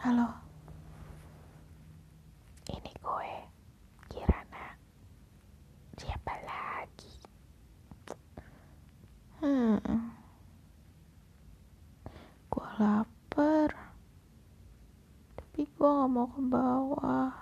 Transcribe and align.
Halo. 0.00 0.24
Ini 2.72 2.92
gue, 3.04 3.32
Kirana. 4.08 4.72
Siapa 6.00 6.40
lagi? 6.40 7.20
Hmm. 9.44 9.76
Gue 12.48 12.68
lapar. 12.80 13.76
Tapi 15.36 15.68
gue 15.68 15.90
gak 15.92 16.08
mau 16.08 16.32
ke 16.32 16.40
bawah. 16.48 17.32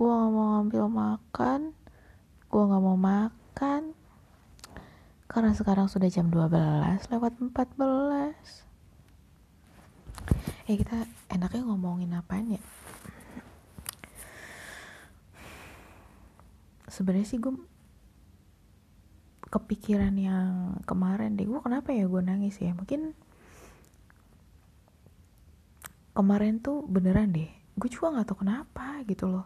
Gue 0.00 0.08
gak 0.08 0.32
mau 0.32 0.46
ngambil 0.56 0.84
makan. 0.88 1.60
Gue 2.48 2.62
gak 2.72 2.84
mau 2.88 2.96
makan. 2.96 3.92
Karena 5.28 5.52
sekarang 5.52 5.92
sudah 5.92 6.08
jam 6.08 6.32
12 6.32 7.12
lewat 7.12 7.36
14 7.36 8.71
eh 10.72 10.80
kita 10.80 11.04
enaknya 11.28 11.68
ngomongin 11.68 12.16
apanya 12.16 12.56
sebenarnya 16.88 17.28
sih 17.28 17.36
gue 17.40 17.52
kepikiran 19.52 20.16
yang 20.16 20.80
kemarin 20.88 21.36
deh. 21.36 21.44
Gue 21.44 21.60
kenapa 21.60 21.92
ya 21.92 22.08
gue 22.08 22.20
nangis 22.24 22.56
ya? 22.56 22.72
Mungkin 22.72 23.12
kemarin 26.16 26.60
tuh 26.60 26.84
beneran 26.88 27.36
deh. 27.36 27.48
Gue 27.76 27.88
juga 27.92 28.16
nggak 28.16 28.32
tahu 28.32 28.44
kenapa 28.44 29.04
gitu 29.08 29.28
loh. 29.28 29.44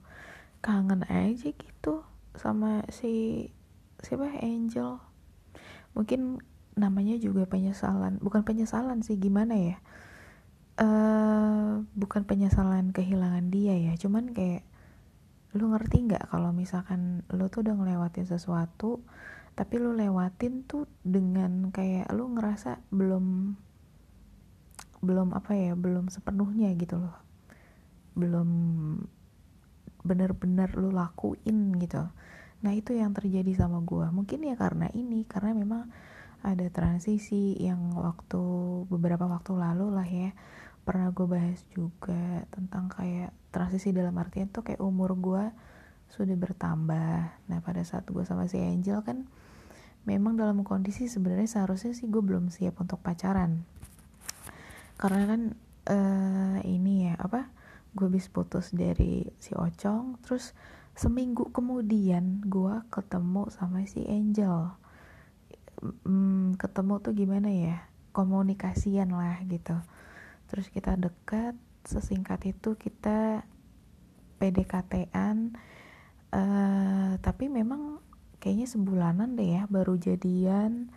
Kangen 0.63 1.07
aja 1.07 1.51
gitu 1.51 2.07
sama 2.39 2.87
si 2.91 3.47
siapa? 4.03 4.31
Angel. 4.43 5.03
Mungkin 5.95 6.43
namanya 6.79 7.19
juga 7.19 7.49
penyesalan 7.49 8.21
bukan 8.21 8.45
penyesalan 8.45 9.01
sih 9.01 9.17
gimana 9.17 9.57
ya 9.57 9.81
uh, 10.81 11.83
bukan 11.97 12.23
penyesalan 12.25 12.93
kehilangan 12.93 13.49
dia 13.53 13.77
ya 13.77 13.93
cuman 13.97 14.33
kayak 14.33 14.65
lu 15.57 15.73
ngerti 15.73 16.05
nggak 16.05 16.29
kalau 16.29 16.53
misalkan 16.53 17.25
lu 17.33 17.49
tuh 17.49 17.65
udah 17.65 17.75
ngelewatin 17.81 18.29
sesuatu 18.29 19.01
tapi 19.57 19.81
lu 19.81 19.97
lewatin 19.97 20.69
tuh 20.69 20.85
dengan 21.01 21.73
kayak 21.73 22.13
lu 22.13 22.29
ngerasa 22.37 22.85
belum 22.93 23.57
belum 25.01 25.33
apa 25.33 25.57
ya 25.57 25.73
belum 25.73 26.13
sepenuhnya 26.13 26.77
gitu 26.77 27.01
loh. 27.01 27.17
Belum 28.13 28.49
bener-bener 30.05 30.77
lu 30.77 30.93
lakuin 30.93 31.73
gitu. 31.81 32.05
Nah 32.61 32.73
itu 32.77 32.93
yang 32.93 33.17
terjadi 33.17 33.49
sama 33.57 33.81
gue 33.81 34.05
mungkin 34.13 34.45
ya 34.45 34.61
karena 34.61 34.93
ini 34.93 35.25
karena 35.25 35.57
memang 35.57 35.89
ada 36.43 36.67
transisi 36.73 37.57
yang 37.61 37.95
waktu 37.97 38.41
beberapa 38.91 39.25
waktu 39.25 39.53
lalu 39.57 39.87
lah 39.95 40.07
ya 40.07 40.31
pernah 40.87 41.11
gue 41.11 41.27
bahas 41.27 41.67
juga 41.75 42.47
tentang 42.55 42.87
kayak 42.87 43.35
transisi 43.51 43.91
dalam 43.91 44.15
artian 44.23 44.47
tuh 44.47 44.63
kayak 44.63 44.79
umur 44.79 45.19
gue 45.19 45.45
sudah 46.15 46.39
bertambah. 46.39 47.51
Nah 47.51 47.59
pada 47.67 47.83
saat 47.83 48.07
gue 48.07 48.23
sama 48.23 48.47
si 48.47 48.63
Angel 48.63 49.03
kan 49.03 49.27
memang 50.07 50.39
dalam 50.39 50.63
kondisi 50.63 51.11
sebenarnya 51.11 51.51
seharusnya 51.51 51.91
sih 51.91 52.07
gue 52.07 52.23
belum 52.23 52.55
siap 52.55 52.79
untuk 52.79 53.03
pacaran. 53.03 53.67
Karena 54.95 55.23
kan 55.27 55.43
uh, 55.91 56.59
ini 56.63 57.11
ya 57.11 57.19
apa 57.19 57.51
gue 57.97 58.07
habis 58.07 58.31
putus 58.31 58.71
dari 58.71 59.27
si 59.43 59.57
Ocong 59.57 60.21
terus 60.23 60.53
seminggu 60.93 61.49
kemudian 61.51 62.45
gue 62.45 62.85
ketemu 62.93 63.49
sama 63.51 63.83
si 63.89 64.05
Angel 64.05 64.71
hmm, 65.83 66.57
ketemu 66.61 66.95
tuh 67.03 67.13
gimana 67.13 67.49
ya? 67.53 67.87
Komunikasian 68.13 69.13
lah 69.13 69.41
gitu. 69.45 69.77
Terus 70.49 70.73
kita 70.73 70.97
dekat 70.97 71.59
sesingkat 71.87 72.43
itu 72.49 72.75
kita 72.75 73.47
PDKT-an 74.37 75.55
uh, 76.35 77.13
tapi 77.23 77.47
memang 77.49 78.03
kayaknya 78.43 78.67
sebulanan 78.69 79.39
deh 79.39 79.57
ya 79.57 79.63
baru 79.71 79.97
jadian 79.97 80.93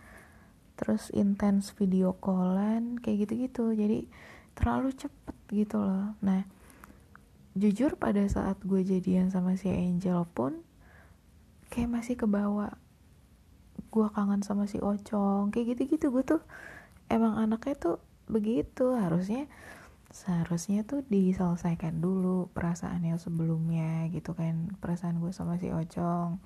terus 0.76 1.12
intens 1.12 1.72
video 1.76 2.16
callan 2.18 2.96
kayak 3.00 3.28
gitu-gitu. 3.28 3.76
Jadi 3.76 4.08
terlalu 4.56 4.96
cepet 4.96 5.36
gitu 5.52 5.76
loh. 5.80 6.16
Nah 6.24 6.44
jujur 7.58 7.98
pada 7.98 8.22
saat 8.30 8.56
gue 8.62 8.80
jadian 8.86 9.28
sama 9.28 9.58
si 9.58 9.68
Angel 9.68 10.24
pun 10.30 10.62
kayak 11.68 11.90
masih 11.90 12.14
kebawa 12.16 12.79
gue 13.90 14.06
kangen 14.14 14.42
sama 14.46 14.64
si 14.70 14.78
Ocong. 14.78 15.50
Kayak 15.50 15.76
gitu-gitu 15.76 16.14
gue 16.14 16.24
tuh 16.24 16.42
emang 17.10 17.36
anaknya 17.36 17.74
tuh 17.76 17.96
begitu. 18.30 18.94
Harusnya 18.94 19.50
seharusnya 20.10 20.82
tuh 20.82 21.06
diselesaikan 21.06 22.02
dulu 22.02 22.50
perasaan 22.50 23.06
yang 23.06 23.18
sebelumnya 23.22 24.10
gitu 24.10 24.34
kan 24.34 24.74
perasaan 24.82 25.18
gue 25.22 25.34
sama 25.34 25.58
si 25.58 25.70
Ocong. 25.70 26.38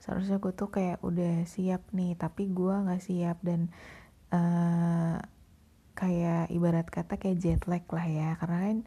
Seharusnya 0.00 0.36
gue 0.40 0.52
tuh 0.52 0.68
kayak 0.68 1.00
udah 1.00 1.48
siap 1.48 1.84
nih 1.96 2.16
tapi 2.16 2.48
gue 2.52 2.74
nggak 2.74 3.00
siap 3.04 3.40
dan 3.40 3.72
uh, 4.32 5.16
kayak 5.96 6.52
ibarat 6.52 6.88
kata 6.90 7.16
kayak 7.16 7.40
jet 7.40 7.62
lag 7.68 7.84
lah 7.88 8.06
ya. 8.08 8.28
Karena 8.40 8.58
kan 8.72 8.78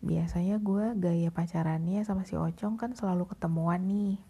biasanya 0.00 0.56
gue 0.60 0.96
gaya 0.96 1.28
pacarannya 1.28 2.00
sama 2.08 2.24
si 2.24 2.36
Ocong 2.36 2.80
kan 2.80 2.96
selalu 2.96 3.28
ketemuan 3.28 3.84
nih 3.84 4.29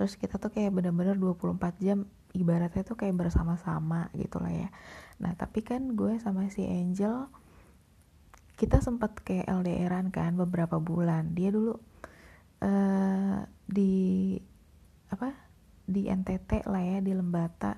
terus 0.00 0.16
kita 0.16 0.40
tuh 0.40 0.48
kayak 0.48 0.72
bener-bener 0.72 1.12
24 1.12 1.60
jam 1.76 2.08
ibaratnya 2.32 2.80
tuh 2.88 2.96
kayak 2.96 3.20
bersama-sama 3.20 4.08
gitu 4.16 4.40
lah 4.40 4.48
ya. 4.48 4.72
Nah 5.20 5.36
tapi 5.36 5.60
kan 5.60 5.92
gue 5.92 6.16
sama 6.16 6.48
si 6.48 6.64
Angel 6.64 7.28
kita 8.56 8.80
sempat 8.80 9.20
kayak 9.20 9.44
LDRan 9.44 10.08
kan 10.08 10.40
beberapa 10.40 10.80
bulan. 10.80 11.36
Dia 11.36 11.52
dulu 11.52 11.76
uh, 12.64 13.44
di 13.68 14.40
apa 15.12 15.36
di 15.84 16.08
NTT 16.08 16.64
lah 16.64 16.80
ya 16.80 17.04
di 17.04 17.12
Lembata. 17.12 17.76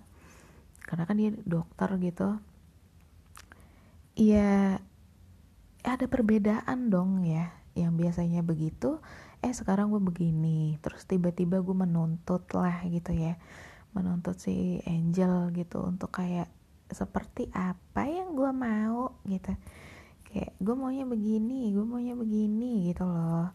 Karena 0.79 1.03
kan 1.03 1.19
dia 1.19 1.35
dokter 1.43 1.91
gitu. 1.99 2.39
Iya 4.15 4.79
ada 5.83 6.07
perbedaan 6.07 6.87
dong 6.87 7.27
ya 7.27 7.51
yang 7.75 7.99
biasanya 7.99 8.47
begitu 8.47 9.03
eh 9.43 9.51
sekarang 9.53 9.91
gue 9.91 9.99
begini. 9.99 10.79
Terus 10.79 11.03
tiba-tiba 11.05 11.59
gue 11.59 11.75
menuntut 11.75 12.47
lah 12.55 12.87
gitu 12.87 13.11
ya. 13.11 13.35
Menuntut 13.93 14.39
si 14.39 14.79
Angel 14.87 15.51
gitu 15.53 15.83
untuk 15.85 16.15
kayak 16.15 16.49
seperti 16.89 17.51
apa 17.51 18.07
yang 18.07 18.39
gue 18.39 18.51
mau? 18.55 19.19
Gitu. 19.27 19.51
Kayak 20.31 20.55
gue 20.63 20.75
maunya 20.79 21.05
begini 21.05 21.75
gue 21.75 21.85
maunya 21.85 22.15
begini 22.15 22.89
gitu 22.95 23.05
loh. 23.05 23.51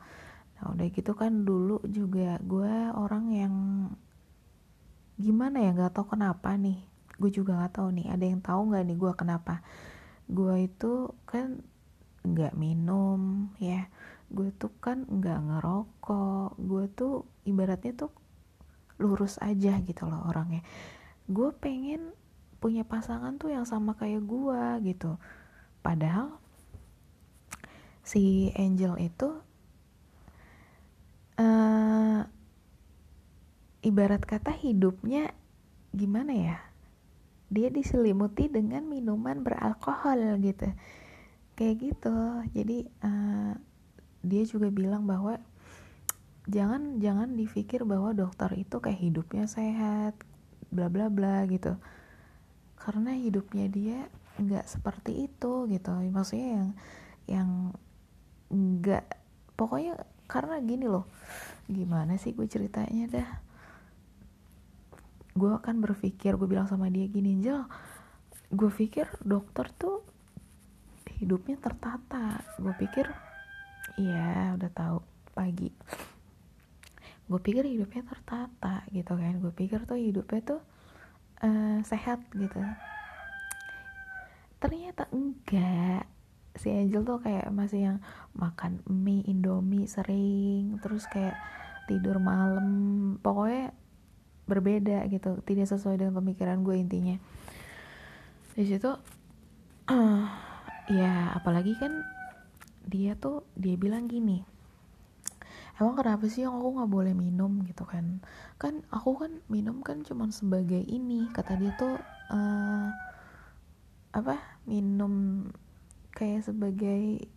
Nah 0.59 0.66
udah 0.76 0.88
gitu 0.92 1.16
kan 1.16 1.47
dulu 1.47 1.81
juga 1.88 2.38
gue 2.44 2.74
orang 2.94 3.26
yang 3.31 3.56
gimana 5.18 5.58
ya 5.66 5.72
nggak 5.74 5.96
tau 5.96 6.06
kenapa 6.06 6.53
nih. 6.59 6.84
Gue 7.18 7.31
juga 7.34 7.58
nggak 7.58 7.74
tahu 7.80 7.88
nih 7.96 8.08
ada 8.14 8.26
yang 8.28 8.44
tahu 8.44 8.62
nggak 8.76 8.84
nih 8.92 8.97
gue 9.00 9.14
kenapa? 9.16 9.64
Gue 10.28 10.68
itu 10.68 11.16
kan 11.24 11.64
nggak 12.28 12.59
minum 12.59 13.47
ya 13.56 13.88
gue 14.28 14.50
tuh 14.56 14.72
kan 14.84 15.08
nggak 15.08 15.40
ngerokok. 15.48 16.60
Gue 16.60 16.86
tuh 16.92 17.28
ibaratnya 17.48 17.96
tuh 17.96 18.12
lurus 18.98 19.38
aja 19.40 19.78
gitu 19.82 20.04
loh 20.10 20.26
orangnya. 20.28 20.66
Gue 21.30 21.54
pengen 21.54 22.12
punya 22.58 22.82
pasangan 22.82 23.38
tuh 23.38 23.54
yang 23.54 23.66
sama 23.70 23.94
kayak 23.94 24.26
gue 24.26 24.64
gitu. 24.90 25.16
Padahal 25.86 26.36
si 28.02 28.50
Angel 28.58 28.98
itu 28.98 29.30
uh, 31.38 32.22
ibarat 33.86 34.24
kata 34.26 34.52
hidupnya 34.52 35.32
gimana 35.94 36.34
ya? 36.34 36.58
Dia 37.48 37.72
diselimuti 37.72 38.52
dengan 38.52 38.84
minuman 38.84 39.40
beralkohol 39.40 40.36
gitu. 40.44 40.68
Kayak 41.56 41.76
gitu. 41.80 42.18
Jadi 42.52 42.78
uh, 43.06 43.56
dia 44.28 44.44
juga 44.44 44.68
bilang 44.68 45.08
bahwa 45.08 45.40
jangan 46.47 47.00
jangan 47.00 47.35
dipikir 47.35 47.84
bahwa 47.84 48.12
dokter 48.16 48.52
itu 48.56 48.79
kayak 48.79 49.00
hidupnya 49.00 49.47
sehat 49.47 50.16
bla 50.72 50.91
bla 50.91 51.08
bla 51.08 51.47
gitu. 51.47 51.76
Karena 52.78 53.16
hidupnya 53.16 53.66
dia 53.72 54.00
nggak 54.38 54.68
seperti 54.68 55.28
itu 55.28 55.68
gitu. 55.72 55.91
Maksudnya 56.12 56.50
yang 56.52 56.70
yang 57.28 57.50
nggak 58.52 59.06
pokoknya 59.59 60.00
karena 60.28 60.59
gini 60.64 60.88
loh 60.88 61.08
gimana 61.68 62.16
sih 62.16 62.32
gue 62.32 62.47
ceritanya 62.47 63.06
dah? 63.12 63.30
Gue 65.35 65.52
akan 65.56 65.84
berpikir 65.84 66.35
gue 66.40 66.47
bilang 66.47 66.68
sama 66.68 66.88
dia 66.88 67.08
gini 67.08 67.40
Jel 67.44 67.68
gue 68.47 68.72
pikir 68.72 69.12
dokter 69.28 69.68
tuh 69.76 70.08
hidupnya 71.20 71.59
tertata. 71.59 72.40
Gue 72.56 72.72
pikir 72.80 73.12
iya 73.97 74.53
udah 74.53 74.72
tahu 74.72 74.97
pagi. 75.34 75.70
Gue 77.28 77.40
pikir 77.44 77.67
hidupnya 77.67 78.05
tertata 78.08 78.88
gitu 78.94 79.14
kan. 79.17 79.34
Gue 79.41 79.52
pikir 79.52 79.84
tuh 79.84 79.99
hidupnya 79.99 80.41
tuh 80.46 80.61
uh, 81.44 81.82
sehat 81.84 82.23
gitu. 82.34 82.61
Ternyata 84.61 85.09
enggak. 85.11 86.08
Si 86.58 86.73
Angel 86.73 87.05
tuh 87.05 87.22
kayak 87.22 87.53
masih 87.53 87.94
yang 87.94 87.97
makan 88.34 88.82
mie 88.90 89.22
indomie 89.29 89.85
sering 89.85 90.82
terus 90.82 91.05
kayak 91.05 91.38
tidur 91.85 92.17
malam. 92.17 93.17
Pokoknya 93.22 93.76
berbeda 94.47 95.03
gitu 95.11 95.44
tidak 95.44 95.67
sesuai 95.67 95.99
dengan 95.99 96.17
pemikiran 96.23 96.64
gue 96.64 96.76
intinya. 96.79 97.17
Di 98.55 98.64
situ 98.66 98.90
uh, 98.90 100.26
ya 101.02 101.35
apalagi 101.35 101.76
kan 101.78 102.16
dia 102.87 103.13
tuh 103.19 103.43
dia 103.59 103.75
bilang 103.75 104.07
gini 104.07 104.57
emang 105.78 105.93
kenapa 105.93 106.25
sih 106.25 106.41
yang 106.41 106.57
aku 106.57 106.81
nggak 106.81 106.89
boleh 106.89 107.13
minum? 107.13 107.61
Gitu 107.61 107.85
kan. 107.85 108.22
Kan 108.57 108.81
aku 108.89 109.13
kan 109.22 109.31
minum 109.45 109.85
kan 109.85 110.01
cuman 110.01 110.34
sebagai 110.34 110.81
ini 110.81 111.29
kata 111.29 111.53
dia 111.57 111.72
tuh 111.78 112.01
uh, 112.34 112.89
apa 114.13 114.41
minum 114.66 115.45
kayak 116.17 116.49
sebagai 116.49 117.29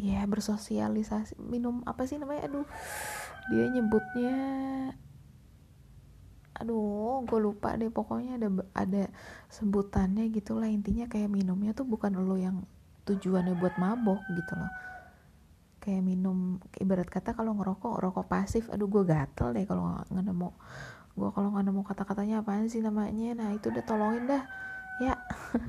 ya 0.00 0.24
bersosialisasi 0.24 1.36
minum 1.36 1.84
apa 1.84 2.08
sih 2.08 2.16
namanya 2.16 2.48
aduh 2.48 2.66
dia 3.52 3.68
nyebutnya 3.68 4.36
aduh 6.56 7.20
gue 7.28 7.38
lupa 7.42 7.76
deh 7.76 7.92
pokoknya 7.92 8.40
ada 8.40 8.48
ada 8.72 9.04
sebutannya 9.52 10.32
gitulah 10.32 10.70
intinya 10.70 11.04
kayak 11.12 11.28
minumnya 11.28 11.76
tuh 11.76 11.84
bukan 11.84 12.16
lo 12.16 12.40
yang 12.40 12.64
tujuannya 13.06 13.54
buat 13.58 13.74
mabok 13.78 14.22
gitu 14.30 14.52
loh. 14.54 14.72
Kayak 15.82 16.02
minum 16.06 16.62
ibarat 16.78 17.10
kata 17.10 17.34
kalau 17.34 17.58
ngerokok 17.58 17.98
rokok 17.98 18.26
pasif 18.30 18.70
aduh 18.70 18.86
gue 18.86 19.02
gatel 19.02 19.50
deh 19.50 19.66
kalau 19.66 19.98
nggak 20.06 20.24
nemu. 20.30 20.50
Gue 21.18 21.28
kalau 21.34 21.50
nggak 21.50 21.66
nemu 21.66 21.82
kata-katanya 21.82 22.46
apaan 22.46 22.70
sih 22.70 22.78
namanya? 22.78 23.34
Nah 23.34 23.48
itu 23.50 23.68
udah 23.74 23.84
tolongin 23.84 24.30
dah. 24.30 24.42
Ya. 25.02 25.18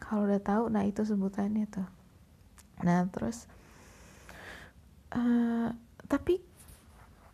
Kalau 0.00 0.24
udah 0.24 0.40
tahu 0.40 0.72
nah 0.72 0.86
itu 0.86 1.04
sebutannya 1.04 1.68
tuh. 1.68 1.88
Nah 2.80 3.04
terus 3.12 3.44
uh, 5.12 5.68
tapi 6.08 6.40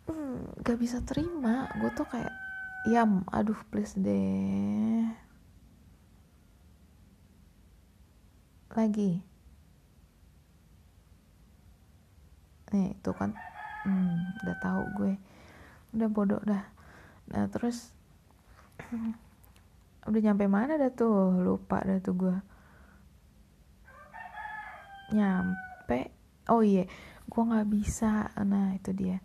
hmm, 0.09 0.65
gak 0.65 0.77
bisa 0.81 0.99
terima. 1.05 1.71
Gue 1.79 1.93
tuh 1.95 2.09
kayak 2.09 2.33
yam 2.89 3.23
aduh 3.31 3.57
please 3.71 3.95
deh. 3.95 5.07
Lagi 8.75 9.26
nih 12.73 12.95
itu 12.95 13.11
kan. 13.15 13.35
Hmm, 13.87 14.35
udah 14.43 14.57
tahu 14.59 14.81
gue. 14.99 15.13
Udah 15.95 16.07
bodoh 16.11 16.41
dah. 16.43 16.63
Nah 17.31 17.45
terus 17.51 17.91
udah 20.07 20.19
nyampe 20.23 20.45
mana 20.47 20.79
dah 20.79 20.91
tuh? 20.91 21.39
Lupa 21.43 21.83
dah 21.83 21.99
tuh 21.99 22.15
gue 22.15 22.35
nyampe? 25.11 26.11
Oh 26.51 26.63
iya 26.63 26.87
gue 27.27 27.43
nggak 27.43 27.67
bisa. 27.67 28.31
Nah 28.43 28.75
itu 28.75 28.91
dia. 28.95 29.19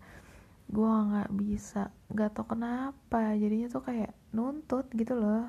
Gue 0.67 0.87
nggak 0.87 1.31
bisa. 1.35 1.91
Nggak 2.11 2.29
tau 2.35 2.45
kenapa. 2.47 3.35
Jadinya 3.35 3.67
tuh 3.71 3.83
kayak 3.83 4.11
nuntut 4.35 4.87
gitu 4.95 5.15
loh. 5.15 5.47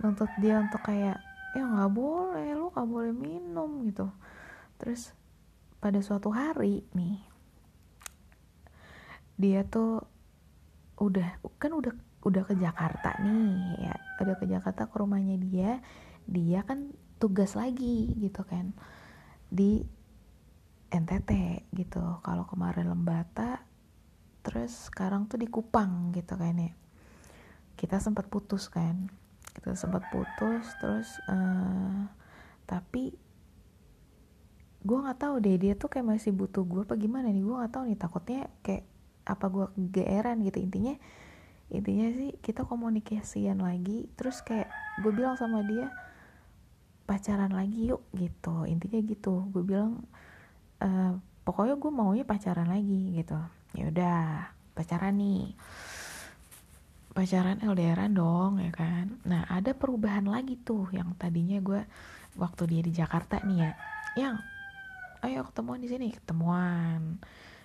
Nuntut 0.00 0.30
dia 0.40 0.60
untuk 0.60 0.80
kayak 0.84 1.20
ya 1.56 1.62
nggak 1.64 1.92
boleh. 1.92 2.52
Lu 2.56 2.68
nggak 2.72 2.88
boleh 2.88 3.12
minum 3.12 3.84
gitu. 3.88 4.08
Terus 4.80 5.12
pada 5.84 6.00
suatu 6.00 6.32
hari 6.32 6.80
nih 6.96 7.20
dia 9.36 9.60
tuh 9.68 10.00
udah 10.96 11.44
kan 11.60 11.76
udah 11.76 11.92
udah 12.24 12.42
ke 12.48 12.56
Jakarta 12.56 13.20
nih 13.20 13.84
ya 13.84 13.96
udah 14.24 14.34
ke 14.40 14.48
Jakarta 14.48 14.88
ke 14.88 14.96
rumahnya 14.96 15.36
dia 15.36 15.84
dia 16.24 16.64
kan 16.64 16.96
tugas 17.20 17.52
lagi 17.52 18.16
gitu 18.16 18.40
kan 18.48 18.72
di 19.52 19.84
NTT 20.94 21.30
gitu. 21.74 22.22
Kalau 22.22 22.46
kemarin 22.46 22.86
Lembata 22.86 23.66
terus 24.46 24.88
sekarang 24.88 25.26
tuh 25.26 25.42
di 25.42 25.50
Kupang 25.50 26.14
gitu 26.14 26.38
kan 26.38 26.54
ya. 26.54 26.72
Kita 27.74 27.98
sempat 27.98 28.30
putus 28.30 28.70
kan 28.70 29.10
kita 29.54 29.78
sempat 29.78 30.02
putus 30.10 30.66
terus 30.82 31.14
uh, 31.30 32.10
tapi 32.66 33.14
gue 34.84 34.98
nggak 35.00 35.16
tahu 35.16 35.34
deh 35.40 35.56
dia 35.56 35.72
tuh 35.72 35.88
kayak 35.88 36.04
masih 36.04 36.36
butuh 36.36 36.60
gue 36.60 36.84
apa 36.84 36.94
gimana 37.00 37.32
nih? 37.32 37.40
Gue 37.40 37.56
nggak 37.56 37.72
tahu 37.72 37.84
nih 37.88 37.98
takutnya 37.98 38.40
kayak 38.60 38.84
apa 39.24 39.46
gue 39.48 39.66
geeran 39.96 40.44
gitu. 40.44 40.60
Intinya 40.60 40.94
intinya 41.72 42.06
sih 42.12 42.36
kita 42.44 42.68
komunikasian 42.68 43.64
lagi 43.64 44.12
terus 44.14 44.44
kayak 44.44 44.68
gue 45.00 45.10
bilang 45.10 45.40
sama 45.40 45.64
dia 45.64 45.88
pacaran 47.08 47.56
lagi 47.56 47.88
yuk 47.88 48.04
gitu. 48.12 48.68
Intinya 48.68 49.00
gitu. 49.00 49.48
Gue 49.48 49.64
bilang 49.64 50.04
e, 50.84 50.88
pokoknya 51.48 51.80
gue 51.80 51.90
maunya 51.90 52.24
pacaran 52.28 52.68
lagi 52.68 53.16
gitu. 53.16 53.40
Ya 53.72 53.88
udah 53.88 54.20
pacaran 54.76 55.16
nih. 55.16 55.56
Pacaran 57.16 57.64
LDRan 57.64 58.12
dong 58.12 58.60
ya 58.60 58.68
kan. 58.68 59.16
Nah 59.24 59.48
ada 59.48 59.72
perubahan 59.72 60.28
lagi 60.28 60.60
tuh 60.60 60.92
yang 60.92 61.16
tadinya 61.16 61.56
gue 61.64 61.80
waktu 62.36 62.62
dia 62.68 62.80
di 62.84 62.92
Jakarta 62.92 63.40
nih 63.40 63.58
ya. 63.64 63.72
Yang 64.20 64.53
ayo 65.24 65.40
ketemuan 65.48 65.80
di 65.80 65.88
sini. 65.88 66.12
Ketemuan. 66.12 67.18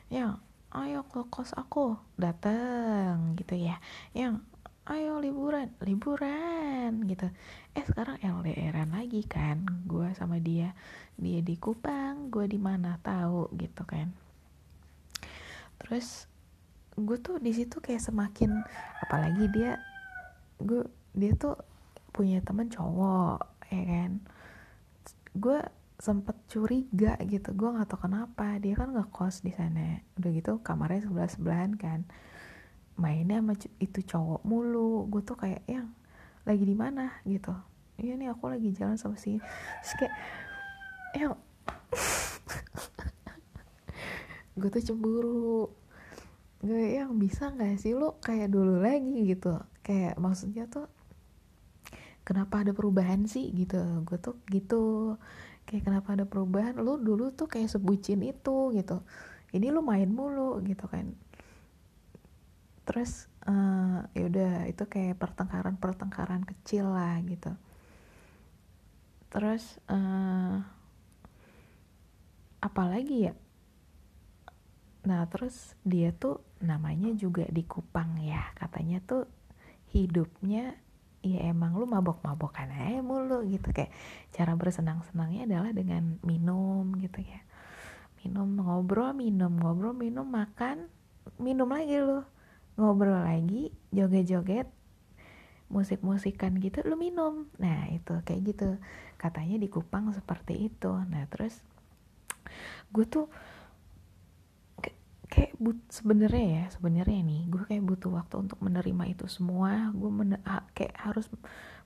Yang 0.07 0.39
ayo 0.71 1.03
ke 1.05 1.27
kos 1.27 1.51
aku. 1.53 1.99
Dateng 2.15 3.35
gitu 3.35 3.59
ya. 3.59 3.77
Yang 4.15 4.41
ayo 4.87 5.19
liburan. 5.19 5.75
Liburan 5.83 7.03
gitu. 7.05 7.27
Eh 7.75 7.83
sekarang 7.83 8.17
LDRan 8.23 8.95
lagi 8.95 9.27
kan. 9.27 9.67
Gue 9.85 10.15
sama 10.15 10.39
dia 10.39 10.71
dia 11.19 11.43
di 11.43 11.59
Kupang 11.59 12.31
gue 12.31 12.47
di 12.47 12.55
mana 12.55 12.95
tahu 13.03 13.51
gitu 13.59 13.83
kan. 13.83 14.15
Terus 15.83 16.31
gue 16.95 17.17
tuh 17.19 17.39
di 17.39 17.55
situ 17.55 17.79
kayak 17.79 18.03
semakin 18.03 18.59
apalagi 19.03 19.47
dia 19.55 19.79
gue 20.59 20.83
dia 21.15 21.31
tuh 21.39 21.55
punya 22.11 22.39
temen 22.43 22.71
cowok 22.71 23.67
ya 23.71 23.83
kan. 23.83 24.11
Gue 25.35 25.59
sempet 25.99 26.39
curiga 26.47 27.19
gitu. 27.27 27.51
Gue 27.53 27.75
nggak 27.75 27.91
tahu 27.91 28.07
kenapa. 28.07 28.55
Dia 28.63 28.73
kan 28.79 28.95
nggak 28.95 29.11
kos 29.11 29.43
di 29.43 29.51
sana. 29.51 29.99
Udah 30.15 30.31
gitu 30.31 30.63
kamarnya 30.63 31.05
sebelah 31.05 31.29
sebelahan 31.29 31.75
kan. 31.75 32.07
Mainnya 32.95 33.43
sama 33.43 33.53
itu 33.83 33.99
cowok 34.07 34.41
mulu. 34.47 35.05
Gue 35.11 35.21
tuh 35.27 35.35
kayak 35.35 35.67
yang 35.67 35.91
lagi 36.47 36.63
di 36.63 36.75
mana? 36.75 37.19
Gitu. 37.27 37.51
Iya 37.99 38.15
nih 38.15 38.31
aku 38.31 38.47
lagi 38.47 38.71
jalan 38.71 38.95
sama 38.95 39.19
si 39.19 39.43
Terus 39.83 39.93
kayak 39.99 40.15
yang 41.19 41.35
gue 44.59 44.69
tuh 44.71 44.83
cemburu. 44.87 45.67
Gue 46.63 46.95
yang 46.95 47.19
bisa 47.19 47.51
nggak 47.51 47.75
sih 47.75 47.91
lo 47.91 48.23
kayak 48.23 48.55
dulu 48.55 48.79
lagi? 48.79 49.35
Gitu. 49.35 49.51
Kayak 49.83 50.15
maksudnya 50.15 50.63
tuh 50.71 50.87
kenapa 52.23 52.63
ada 52.63 52.71
perubahan 52.71 53.27
sih? 53.27 53.51
Gitu. 53.51 53.83
Gue 54.07 54.15
tuh 54.15 54.39
gitu 54.47 55.15
kayak 55.69 55.85
kenapa 55.85 56.17
ada 56.17 56.25
perubahan 56.25 56.73
lo 56.81 56.97
dulu 56.97 57.29
tuh 57.29 57.45
kayak 57.45 57.69
sebucin 57.69 58.25
itu 58.25 58.73
gitu. 58.73 59.05
Ini 59.53 59.69
lo 59.69 59.85
main 59.85 60.09
mulu 60.09 60.57
gitu 60.65 60.89
kan. 60.89 61.13
Terus 62.89 63.29
uh, 63.45 64.01
ya 64.17 64.23
udah 64.25 64.53
itu 64.65 64.89
kayak 64.89 65.21
pertengkaran 65.21 65.77
pertengkaran 65.77 66.41
kecil 66.41 66.89
lah 66.89 67.21
gitu. 67.21 67.53
Terus 69.29 69.77
uh, 69.85 70.57
apalagi 72.65 73.29
ya? 73.29 73.33
Nah 75.05 75.29
terus 75.29 75.77
dia 75.85 76.09
tuh 76.17 76.41
namanya 76.65 77.13
juga 77.13 77.45
di 77.45 77.61
Kupang 77.61 78.17
ya. 78.17 78.41
Katanya 78.57 79.05
tuh 79.05 79.29
hidupnya 79.93 80.73
ya 81.19 81.51
emang 81.51 81.75
lu 81.75 81.83
mabok-mabokan 81.83 82.71
aja 82.71 83.03
mulu 83.03 83.43
gitu. 83.47 83.69
Kayak 83.75 83.91
cara 84.31 84.55
bersenang-senangnya 84.55 85.47
adalah 85.47 85.71
dengan 85.75 86.17
minum 86.23 86.95
gitu 86.99 87.19
ya. 87.23 87.41
Minum 88.23 88.59
ngobrol 88.59 89.15
minum 89.15 89.55
ngobrol 89.59 89.95
minum 89.95 90.27
makan 90.27 90.87
minum 91.39 91.67
lagi 91.71 91.99
lu. 91.99 92.23
Ngobrol 92.79 93.19
lagi 93.27 93.75
joget-joget 93.91 94.67
musik-musikan 95.69 96.57
gitu 96.57 96.81
lu 96.87 96.97
minum. 96.97 97.45
Nah 97.61 97.91
itu 97.91 98.15
kayak 98.25 98.41
gitu. 98.55 98.69
Katanya 99.19 99.59
di 99.59 99.67
Kupang 99.67 100.09
seperti 100.15 100.71
itu. 100.71 100.89
Nah 100.89 101.27
terus 101.27 101.61
gue 102.89 103.05
tuh 103.05 103.29
kayak 105.29 105.53
but 105.61 105.77
sebenarnya 105.93 106.45
ya 106.49 106.65
sebenarnya 106.73 107.21
nih 107.21 107.41
gue 107.53 107.63
kayak 107.69 107.85
butuh 107.85 108.09
waktu 108.17 108.35
untuk 108.49 108.59
menerima 108.59 109.03
itu 109.13 109.29
semua. 109.29 109.93
Gue 109.93 110.09
men 110.09 110.41
kayak 110.73 110.97
harus 110.97 111.29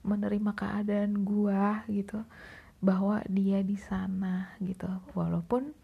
menerima 0.00 0.50
keadaan 0.56 1.22
gue 1.22 1.64
gitu 1.92 2.24
bahwa 2.80 3.20
dia 3.28 3.60
di 3.60 3.76
sana 3.76 4.56
gitu. 4.64 4.88
Walaupun 5.12 5.76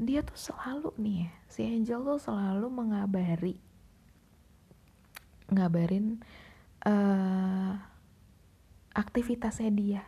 dia 0.00 0.24
tuh 0.26 0.36
selalu 0.36 0.90
nih 0.98 1.16
ya, 1.22 1.30
si 1.46 1.60
Angel 1.68 2.00
tuh 2.02 2.18
selalu 2.18 2.66
mengabari 2.66 3.56
ngabarin 5.52 6.18
uh, 6.88 7.76
aktivitasnya 8.96 9.70
dia 9.70 10.02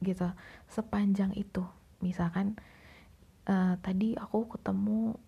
gitu 0.00 0.30
sepanjang 0.70 1.34
itu. 1.34 1.66
Misalkan 2.02 2.58
uh, 3.50 3.74
tadi 3.82 4.14
aku 4.18 4.46
ketemu 4.58 5.18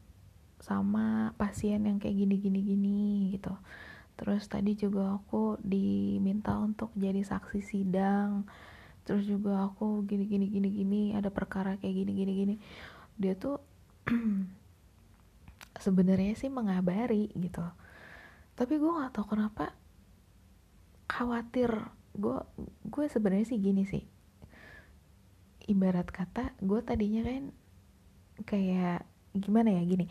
sama 0.64 1.36
pasien 1.36 1.84
yang 1.84 2.00
kayak 2.00 2.16
gini 2.24 2.40
gini 2.40 2.60
gini 2.64 3.00
gitu. 3.36 3.52
Terus 4.16 4.48
tadi 4.48 4.72
juga 4.72 5.20
aku 5.20 5.60
diminta 5.60 6.56
untuk 6.56 6.88
jadi 6.96 7.20
saksi 7.20 7.60
sidang. 7.60 8.48
Terus 9.04 9.28
juga 9.28 9.68
aku 9.68 10.00
gini 10.08 10.24
gini 10.24 10.48
gini 10.48 10.68
gini 10.72 11.02
ada 11.12 11.28
perkara 11.28 11.76
kayak 11.76 11.94
gini 12.00 12.12
gini 12.16 12.32
gini. 12.32 12.54
Dia 13.20 13.36
tuh 13.36 13.60
sebenarnya 15.84 16.32
sih 16.32 16.48
mengabari 16.48 17.28
gitu. 17.36 17.60
Tapi 18.56 18.80
gue 18.80 18.88
nggak 18.88 19.12
tahu 19.12 19.36
kenapa 19.36 19.76
khawatir. 21.12 21.68
Gue 22.16 22.40
gue 22.88 23.04
sebenarnya 23.12 23.52
sih 23.52 23.60
gini 23.60 23.84
sih. 23.84 24.08
Ibarat 25.68 26.08
kata 26.08 26.56
gue 26.64 26.80
tadinya 26.80 27.20
kan 27.20 27.52
kayak 28.48 29.04
gimana 29.34 29.74
ya 29.74 29.82
gini 29.82 30.06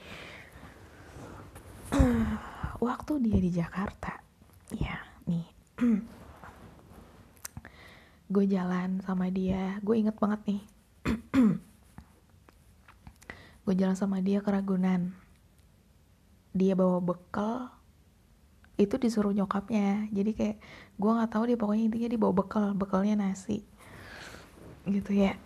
waktu 2.83 3.19
dia 3.23 3.37
di 3.39 3.51
Jakarta 3.53 4.19
ya 4.73 4.97
nih. 5.29 5.47
Gue 8.33 8.45
jalan 8.49 8.99
sama 9.05 9.29
dia. 9.29 9.77
Gue 9.85 10.01
inget 10.01 10.17
banget 10.17 10.41
nih. 10.49 10.61
Gue 13.63 13.75
jalan 13.77 13.95
sama 13.95 14.19
dia 14.19 14.43
ke 14.43 14.49
Ragunan 14.51 15.13
dia 16.53 16.73
bawa 16.77 17.01
bekal. 17.01 17.69
Itu 18.77 18.97
disuruh 18.97 19.33
nyokapnya. 19.33 20.09
Jadi 20.09 20.31
kayak 20.33 20.57
gue 20.97 21.11
nggak 21.11 21.31
tahu 21.33 21.43
dia 21.49 21.57
pokoknya 21.57 21.83
intinya 21.89 22.09
dia 22.09 22.19
bawa 22.21 22.33
bekal 22.33 22.65
bekalnya 22.73 23.15
nasi. 23.17 23.61
Gitu 24.85 25.13
ya. 25.13 25.37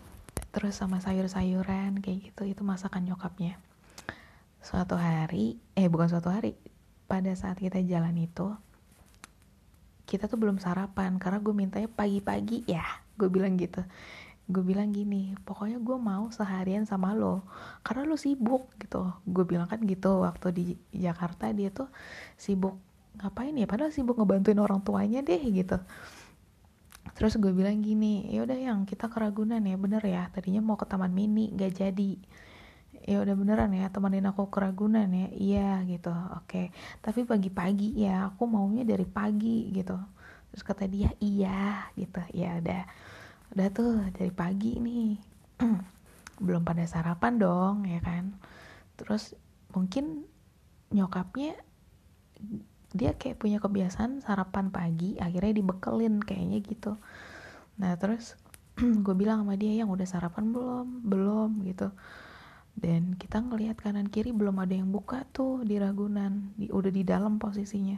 Terus 0.56 0.80
sama 0.80 1.04
sayur-sayuran 1.04 2.00
kayak 2.00 2.32
gitu. 2.32 2.44
Itu 2.48 2.64
masakan 2.64 3.04
nyokapnya 3.08 3.67
suatu 4.62 4.98
hari 4.98 5.60
eh 5.78 5.88
bukan 5.88 6.10
suatu 6.10 6.30
hari 6.34 6.58
pada 7.08 7.32
saat 7.34 7.58
kita 7.58 7.80
jalan 7.86 8.16
itu 8.20 8.52
kita 10.08 10.32
tuh 10.32 10.40
belum 10.40 10.58
sarapan 10.60 11.20
karena 11.20 11.44
gue 11.44 11.52
mintanya 11.52 11.92
pagi-pagi 11.92 12.64
ya 12.64 12.84
gue 13.20 13.28
bilang 13.28 13.60
gitu. 13.60 13.84
Gue 14.48 14.64
bilang 14.64 14.96
gini 14.96 15.36
pokoknya 15.44 15.84
gue 15.84 15.98
mau 16.00 16.32
seharian 16.32 16.88
sama 16.88 17.12
lo 17.12 17.44
karena 17.84 18.08
lo 18.08 18.16
sibuk 18.16 18.72
gitu. 18.80 19.12
Gue 19.28 19.44
bilang 19.44 19.68
kan 19.68 19.84
gitu 19.84 20.24
waktu 20.24 20.48
di 20.56 20.64
Jakarta 20.96 21.52
dia 21.52 21.68
tuh 21.76 21.92
sibuk 22.40 22.80
ngapain 23.20 23.52
ya? 23.52 23.68
Padahal 23.68 23.92
sibuk 23.92 24.16
ngebantuin 24.16 24.64
orang 24.64 24.80
tuanya 24.80 25.20
deh 25.20 25.44
gitu. 25.52 25.76
Terus 27.20 27.36
gue 27.36 27.52
bilang 27.52 27.84
gini 27.84 28.32
ya 28.32 28.48
udah 28.48 28.56
yang 28.56 28.88
kita 28.88 29.12
keragunan 29.12 29.60
ya 29.60 29.76
bener 29.76 30.04
ya 30.08 30.32
tadinya 30.32 30.64
mau 30.64 30.80
ke 30.80 30.88
taman 30.88 31.12
mini 31.12 31.52
gak 31.52 31.84
jadi 31.84 32.16
ya 33.06 33.22
udah 33.22 33.36
beneran 33.38 33.72
ya 33.76 33.92
temenin 33.94 34.26
aku 34.26 34.50
keragunan 34.50 35.06
ya. 35.06 35.28
Iya 35.36 35.70
gitu. 35.86 36.14
Oke. 36.40 36.74
Tapi 37.04 37.28
pagi-pagi 37.28 37.94
ya 38.00 38.34
aku 38.34 38.50
maunya 38.50 38.88
dari 38.88 39.06
pagi 39.06 39.70
gitu. 39.70 39.96
Terus 40.52 40.64
kata 40.66 40.90
dia 40.90 41.12
iya 41.22 41.92
gitu. 41.94 42.20
Ya 42.34 42.58
udah. 42.58 42.84
Udah 43.54 43.68
tuh 43.70 43.94
dari 44.16 44.34
pagi 44.34 44.80
nih. 44.82 45.20
Belum 46.46 46.64
pada 46.66 46.84
sarapan 46.90 47.38
dong 47.38 47.86
ya 47.86 48.02
kan. 48.02 48.34
Terus 48.98 49.38
mungkin 49.76 50.26
nyokapnya 50.90 51.60
dia 52.96 53.12
kayak 53.20 53.38
punya 53.38 53.60
kebiasaan 53.60 54.24
sarapan 54.24 54.72
pagi 54.72 55.20
akhirnya 55.20 55.54
dibekelin 55.54 56.24
kayaknya 56.24 56.60
gitu. 56.64 56.98
Nah 57.78 57.94
terus 58.00 58.40
gue 59.06 59.16
bilang 59.18 59.44
sama 59.44 59.56
dia 59.60 59.74
yang 59.80 59.92
udah 59.92 60.08
sarapan 60.08 60.50
belum? 60.56 60.88
Belum 61.06 61.50
gitu 61.68 61.92
dan 62.78 63.18
kita 63.18 63.42
ngelihat 63.42 63.82
kanan 63.82 64.06
kiri 64.06 64.30
belum 64.30 64.62
ada 64.62 64.78
yang 64.78 64.94
buka 64.94 65.26
tuh 65.34 65.66
di 65.66 65.82
Ragunan 65.82 66.54
di, 66.54 66.70
udah 66.70 66.94
di 66.94 67.02
dalam 67.02 67.42
posisinya. 67.42 67.98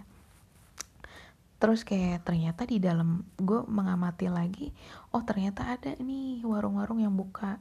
Terus 1.59 1.83
kayak 1.83 2.23
ternyata 2.23 2.63
di 2.63 2.79
dalam 2.79 3.27
gue 3.35 3.67
mengamati 3.67 4.31
lagi 4.31 4.71
oh 5.11 5.19
ternyata 5.27 5.75
ada 5.75 5.91
nih 5.99 6.39
warung-warung 6.47 7.03
yang 7.03 7.11
buka. 7.11 7.59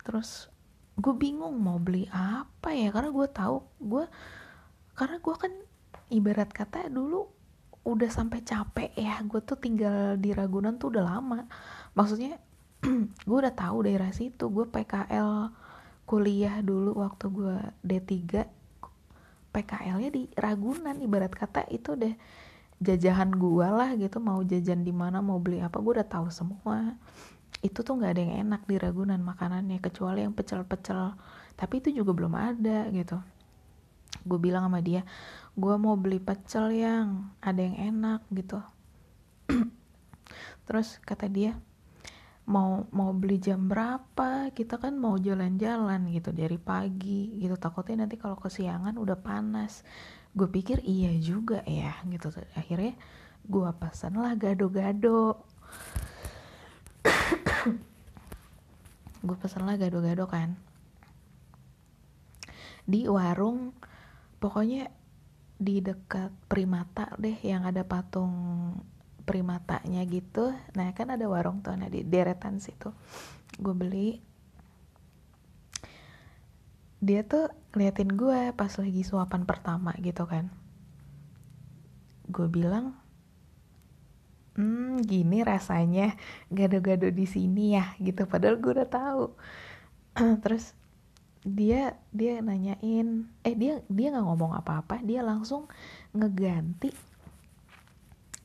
Terus 0.00 0.48
gue 0.96 1.12
bingung 1.12 1.52
mau 1.60 1.76
beli 1.76 2.08
apa 2.08 2.72
ya 2.72 2.88
karena 2.88 3.12
gue 3.12 3.28
tahu 3.28 3.60
gue 3.84 4.08
karena 4.96 5.20
gue 5.20 5.34
kan 5.36 5.52
ibarat 6.08 6.48
kata 6.48 6.88
dulu 6.88 7.28
udah 7.84 8.08
sampai 8.08 8.40
capek 8.40 8.96
ya 8.96 9.20
gue 9.20 9.44
tuh 9.44 9.60
tinggal 9.60 10.16
di 10.16 10.32
Ragunan 10.32 10.80
tuh 10.80 10.96
udah 10.96 11.04
lama. 11.04 11.44
Maksudnya 11.92 12.40
gue 13.28 13.36
udah 13.36 13.52
tahu 13.52 13.84
daerah 13.84 14.08
situ 14.16 14.48
gue 14.48 14.64
PKL 14.64 15.67
kuliah 16.08 16.64
dulu 16.64 16.96
waktu 17.04 17.28
gue 17.28 17.56
D3 17.84 18.48
PKL-nya 19.52 20.08
di 20.08 20.24
Ragunan 20.32 20.96
ibarat 21.04 21.32
kata 21.36 21.68
itu 21.68 21.92
deh 21.92 22.16
jajahan 22.80 23.28
gue 23.34 23.68
lah 23.68 23.92
gitu 23.98 24.16
mau 24.22 24.40
jajan 24.40 24.86
di 24.86 24.94
mana 24.94 25.20
mau 25.20 25.36
beli 25.36 25.60
apa 25.60 25.76
gue 25.76 25.92
udah 26.00 26.08
tahu 26.08 26.32
semua. 26.32 26.96
Itu 27.60 27.84
tuh 27.84 28.00
nggak 28.00 28.12
ada 28.16 28.22
yang 28.22 28.34
enak 28.48 28.62
di 28.64 28.80
Ragunan 28.80 29.20
makanannya 29.20 29.82
kecuali 29.84 30.24
yang 30.24 30.32
pecel-pecel. 30.32 31.12
Tapi 31.58 31.74
itu 31.82 31.90
juga 31.92 32.16
belum 32.16 32.32
ada 32.32 32.88
gitu. 32.88 33.18
Gue 34.24 34.38
bilang 34.40 34.64
sama 34.64 34.80
dia 34.80 35.04
gue 35.58 35.74
mau 35.74 35.98
beli 35.98 36.22
pecel 36.22 36.70
yang 36.72 37.34
ada 37.42 37.60
yang 37.60 37.76
enak 37.76 38.22
gitu. 38.30 38.62
Terus 40.70 41.02
kata 41.02 41.26
dia 41.26 41.58
mau 42.48 42.88
mau 42.96 43.12
beli 43.12 43.36
jam 43.36 43.68
berapa 43.68 44.48
kita 44.56 44.80
kan 44.80 44.96
mau 44.96 45.20
jalan-jalan 45.20 46.08
gitu 46.08 46.32
dari 46.32 46.56
pagi 46.56 47.36
gitu. 47.36 47.60
Takutnya 47.60 48.08
nanti 48.08 48.16
kalau 48.16 48.40
kesiangan 48.40 48.96
udah 48.96 49.20
panas. 49.20 49.84
Gue 50.32 50.48
pikir 50.48 50.80
iya 50.80 51.12
juga 51.20 51.60
ya 51.68 51.92
gitu. 52.08 52.32
Akhirnya 52.56 52.96
gue 53.44 53.70
pesan 53.76 54.16
lah 54.16 54.32
gado-gado. 54.32 55.44
Gue 59.20 59.36
pesan 59.36 59.68
lah 59.68 59.76
gado-gado 59.76 60.24
kan. 60.24 60.56
Di 62.88 63.04
warung 63.04 63.76
pokoknya 64.40 64.88
di 65.58 65.84
dekat 65.84 66.32
primata 66.48 67.12
deh 67.20 67.36
yang 67.44 67.68
ada 67.68 67.84
patung 67.84 68.32
primatanya 69.28 70.00
gitu. 70.08 70.56
Nah 70.72 70.96
kan 70.96 71.12
ada 71.12 71.28
warung 71.28 71.60
tuh 71.60 71.76
nah 71.76 71.92
di 71.92 72.00
deretan 72.00 72.56
situ. 72.64 72.88
Gue 73.60 73.76
beli. 73.76 74.10
Dia 77.04 77.22
tuh 77.28 77.52
ngeliatin 77.76 78.08
gue 78.16 78.56
pas 78.56 78.72
lagi 78.72 79.02
suapan 79.04 79.44
pertama 79.44 79.92
gitu 80.00 80.24
kan. 80.24 80.48
Gue 82.32 82.48
bilang 82.48 82.96
hmm 84.56 85.04
gini 85.04 85.44
rasanya. 85.44 86.16
Gado-gado 86.48 87.12
di 87.12 87.28
sini 87.28 87.76
ya 87.76 87.92
gitu. 88.00 88.24
Padahal 88.24 88.56
gue 88.56 88.72
udah 88.80 88.88
tahu. 88.88 89.24
Terus 90.42 90.72
dia 91.46 91.94
dia 92.10 92.42
nanyain 92.42 93.30
eh 93.46 93.54
dia 93.54 93.84
dia 93.92 94.08
nggak 94.08 94.24
ngomong 94.24 94.56
apa-apa. 94.56 95.04
Dia 95.04 95.20
langsung 95.20 95.68
ngeganti 96.16 97.07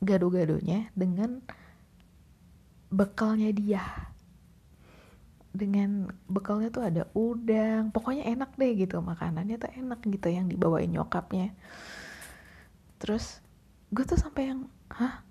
gado-gadonya 0.03 0.91
dengan 0.93 1.39
bekalnya 2.93 3.49
dia. 3.49 3.83
Dengan 5.53 6.09
bekalnya 6.25 6.73
tuh 6.73 6.83
ada 6.85 7.03
udang 7.13 7.93
pokoknya 7.93 8.25
enak 8.25 8.57
deh 8.57 8.73
gitu 8.73 8.97
makanannya 9.05 9.61
tuh 9.61 9.69
enak 9.69 10.01
gitu 10.05 10.27
yang 10.29 10.49
dibawain 10.49 10.89
nyokapnya. 10.89 11.53
Terus 13.01 13.41
gue 13.93 14.03
tuh 14.05 14.17
sampai 14.17 14.53
yang 14.53 14.69
hah? 14.93 15.21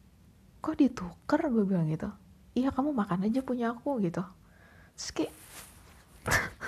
Kok 0.63 0.79
ditukar? 0.79 1.43
Gue 1.51 1.67
bilang 1.67 1.91
gitu. 1.91 2.11
Iya 2.55 2.71
kamu 2.71 2.95
makan 2.95 3.27
aja 3.27 3.43
punya 3.43 3.75
aku 3.75 3.99
gitu. 3.99 4.23
Terus 4.95 5.11
kayak 5.11 5.35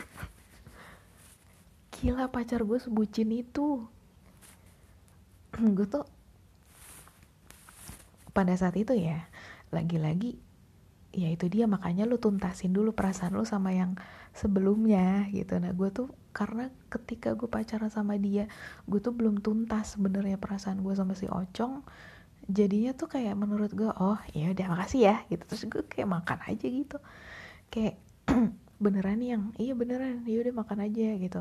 gila 1.95 2.27
pacar 2.27 2.67
gue 2.67 2.79
sebucin 2.83 3.31
itu. 3.31 3.87
Gue 5.77 5.87
tuh 5.87 6.03
pada 8.35 8.53
saat 8.59 8.75
itu 8.75 8.93
ya 8.99 9.31
lagi-lagi 9.71 10.37
ya 11.15 11.31
itu 11.31 11.47
dia 11.47 11.71
makanya 11.71 12.05
lu 12.11 12.19
tuntasin 12.19 12.75
dulu 12.75 12.91
perasaan 12.91 13.39
lu 13.39 13.47
sama 13.47 13.71
yang 13.71 13.95
sebelumnya 14.35 15.31
gitu. 15.31 15.55
Nah 15.63 15.71
gue 15.71 15.89
tuh 15.95 16.11
karena 16.35 16.75
ketika 16.91 17.39
gue 17.39 17.47
pacaran 17.47 17.87
sama 17.87 18.19
dia 18.19 18.51
gue 18.91 18.99
tuh 18.99 19.15
belum 19.15 19.39
tuntas 19.39 19.95
sebenarnya 19.95 20.37
perasaan 20.43 20.83
gue 20.83 20.91
sama 20.99 21.15
si 21.15 21.31
Ocong 21.31 21.87
jadinya 22.51 22.93
tuh 22.99 23.07
kayak 23.07 23.39
menurut 23.39 23.71
gue 23.71 23.87
oh 23.87 24.19
ya 24.35 24.51
udah 24.51 24.67
makasih 24.75 25.01
ya 25.07 25.17
gitu. 25.31 25.43
Terus 25.47 25.63
gue 25.71 25.83
kayak 25.87 26.11
makan 26.11 26.39
aja 26.51 26.67
gitu. 26.67 26.99
Kayak 27.71 28.03
beneran 28.85 29.23
yang 29.23 29.43
iya 29.57 29.73
beneran 29.79 30.27
ya 30.27 30.43
udah 30.43 30.55
makan 30.67 30.79
aja 30.83 31.07
gitu. 31.15 31.41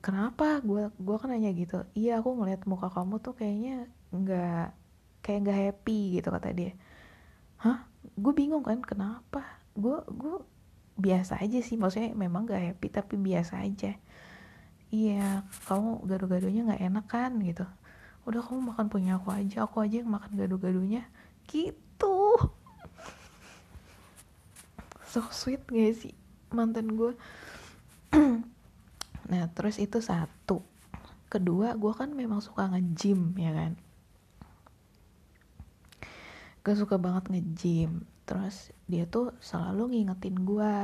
Kenapa? 0.00 0.64
Gue 0.64 0.88
gue 0.96 1.16
kan 1.20 1.28
nanya 1.28 1.52
gitu. 1.52 1.84
Iya 1.92 2.24
aku 2.24 2.40
ngeliat 2.40 2.64
muka 2.64 2.88
kamu 2.88 3.20
tuh 3.20 3.36
kayaknya 3.36 3.84
nggak 4.16 4.83
kayak 5.24 5.40
nggak 5.48 5.60
happy 5.72 6.20
gitu 6.20 6.28
kata 6.28 6.52
dia. 6.52 6.76
Hah? 7.64 7.88
Gue 8.20 8.36
bingung 8.36 8.60
kan 8.60 8.84
kenapa? 8.84 9.40
Gue 9.72 10.04
gue 10.12 10.36
biasa 11.00 11.40
aja 11.40 11.58
sih 11.64 11.80
maksudnya 11.80 12.12
memang 12.14 12.46
gak 12.46 12.60
happy 12.60 12.92
tapi 12.92 13.16
biasa 13.16 13.64
aja. 13.64 13.96
Iya 14.92 15.42
kamu 15.64 16.04
gado-gadonya 16.04 16.60
nggak 16.68 16.82
enak 16.92 17.06
kan 17.08 17.32
gitu. 17.40 17.64
Udah 18.28 18.44
kamu 18.44 18.76
makan 18.76 18.86
punya 18.92 19.16
aku 19.16 19.32
aja 19.32 19.64
aku 19.64 19.80
aja 19.80 20.04
yang 20.04 20.12
makan 20.12 20.36
gado-gadonya 20.36 21.08
gitu. 21.48 22.36
So 25.08 25.24
sweet 25.32 25.64
gak 25.72 25.96
sih 25.96 26.14
mantan 26.52 26.94
gue 26.94 27.16
nah 29.32 29.48
terus 29.56 29.80
itu 29.80 30.04
satu. 30.04 30.60
Kedua 31.32 31.74
gue 31.74 31.92
kan 31.96 32.12
memang 32.12 32.44
suka 32.44 32.68
nge-gym 32.70 33.34
ya 33.40 33.50
kan 33.50 33.74
gue 36.64 36.74
suka 36.74 36.96
banget 36.96 37.28
nge-gym. 37.30 38.08
Terus 38.24 38.72
dia 38.88 39.04
tuh 39.04 39.36
selalu 39.44 39.92
ngingetin 39.92 40.36
gue 40.48 40.76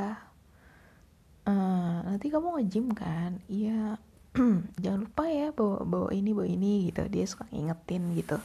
uh, 1.49 1.97
nanti 2.05 2.27
kamu 2.29 2.61
nge-gym 2.61 2.93
kan? 2.93 3.41
Iya. 3.49 3.97
Jangan 4.83 5.01
lupa 5.09 5.25
ya 5.27 5.51
bawa 5.51 5.83
bawa 5.83 6.09
ini 6.13 6.31
bawa 6.37 6.47
ini 6.47 6.93
gitu. 6.93 7.03
Dia 7.09 7.25
suka 7.25 7.49
ngingetin 7.49 8.13
gitu. 8.15 8.37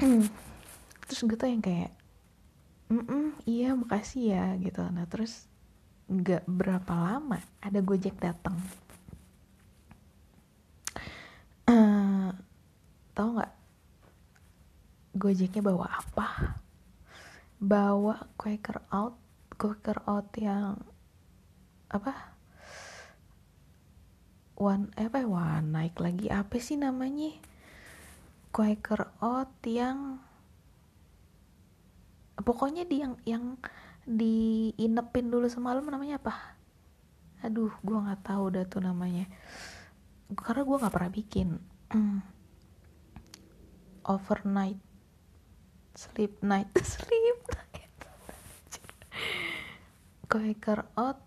Terus 1.10 1.20
gue 1.26 1.36
tuh 1.36 1.50
yang 1.50 1.60
kayak 1.60 1.90
mm 2.88 3.02
-mm, 3.02 3.26
iya 3.50 3.74
makasih 3.74 4.22
ya 4.38 4.46
gitu. 4.62 4.86
Nah 4.86 5.04
terus 5.10 5.50
nggak 6.12 6.44
berapa 6.44 6.92
lama 6.92 7.40
ada 7.64 7.80
gojek 7.80 8.20
datang 8.20 8.58
uh, 11.72 12.28
tahu 13.16 13.28
nggak 13.38 13.52
gojeknya 15.12 15.60
bawa 15.60 16.00
apa? 16.00 16.56
Bawa 17.62 18.26
Quaker 18.36 18.82
out 18.90 19.16
Quaker 19.54 20.02
out 20.08 20.32
yang 20.40 20.80
apa? 21.92 22.34
One 24.56 24.90
eh, 24.96 25.06
apa 25.06 25.22
ya? 25.22 25.28
One 25.28 25.68
naik 25.70 26.00
lagi. 26.00 26.26
Apa 26.32 26.56
sih 26.58 26.80
namanya? 26.80 27.36
Quaker 28.50 29.12
out 29.20 29.52
yang 29.64 30.20
pokoknya 32.42 32.88
di 32.88 33.04
yang 33.04 33.14
yang 33.28 33.44
diinepin 34.02 35.30
dulu 35.30 35.46
semalam 35.46 35.84
namanya 35.86 36.18
apa? 36.18 36.34
Aduh 37.46 37.70
gue 37.84 37.98
nggak 37.98 38.26
tahu 38.26 38.44
dah 38.56 38.64
tuh 38.66 38.82
namanya. 38.82 39.28
Karena 40.32 40.62
gue 40.64 40.80
nggak 40.80 40.94
pernah 40.94 41.12
bikin. 41.12 41.48
Mm. 41.92 42.24
overnight 44.02 44.80
sleep 45.94 46.40
night. 46.42 46.68
Sleep 46.84 47.38
night. 47.52 47.92
Quaker 50.28 50.88
oat 50.96 51.20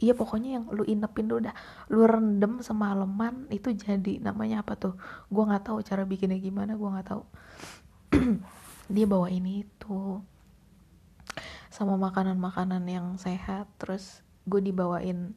Iya 0.00 0.16
pokoknya 0.16 0.56
yang 0.56 0.64
lu 0.72 0.80
inepin 0.88 1.28
dulu 1.28 1.44
dah. 1.44 1.56
Lu 1.92 2.08
rendem 2.08 2.64
semalaman 2.64 3.44
Itu 3.52 3.76
jadi 3.76 4.16
namanya 4.16 4.64
apa 4.64 4.72
tuh? 4.80 4.96
Gue 5.28 5.44
gak 5.44 5.68
tahu 5.68 5.84
cara 5.84 6.08
bikinnya 6.08 6.40
gimana 6.40 6.72
Gue 6.80 6.88
gak 6.88 7.08
tahu. 7.12 7.22
Dia 8.96 9.04
bawa 9.04 9.28
ini 9.28 9.68
tuh 9.76 10.24
Sama 11.68 12.00
makanan-makanan 12.00 12.80
yang 12.88 13.06
sehat 13.20 13.68
Terus 13.76 14.24
gue 14.48 14.64
dibawain 14.64 15.36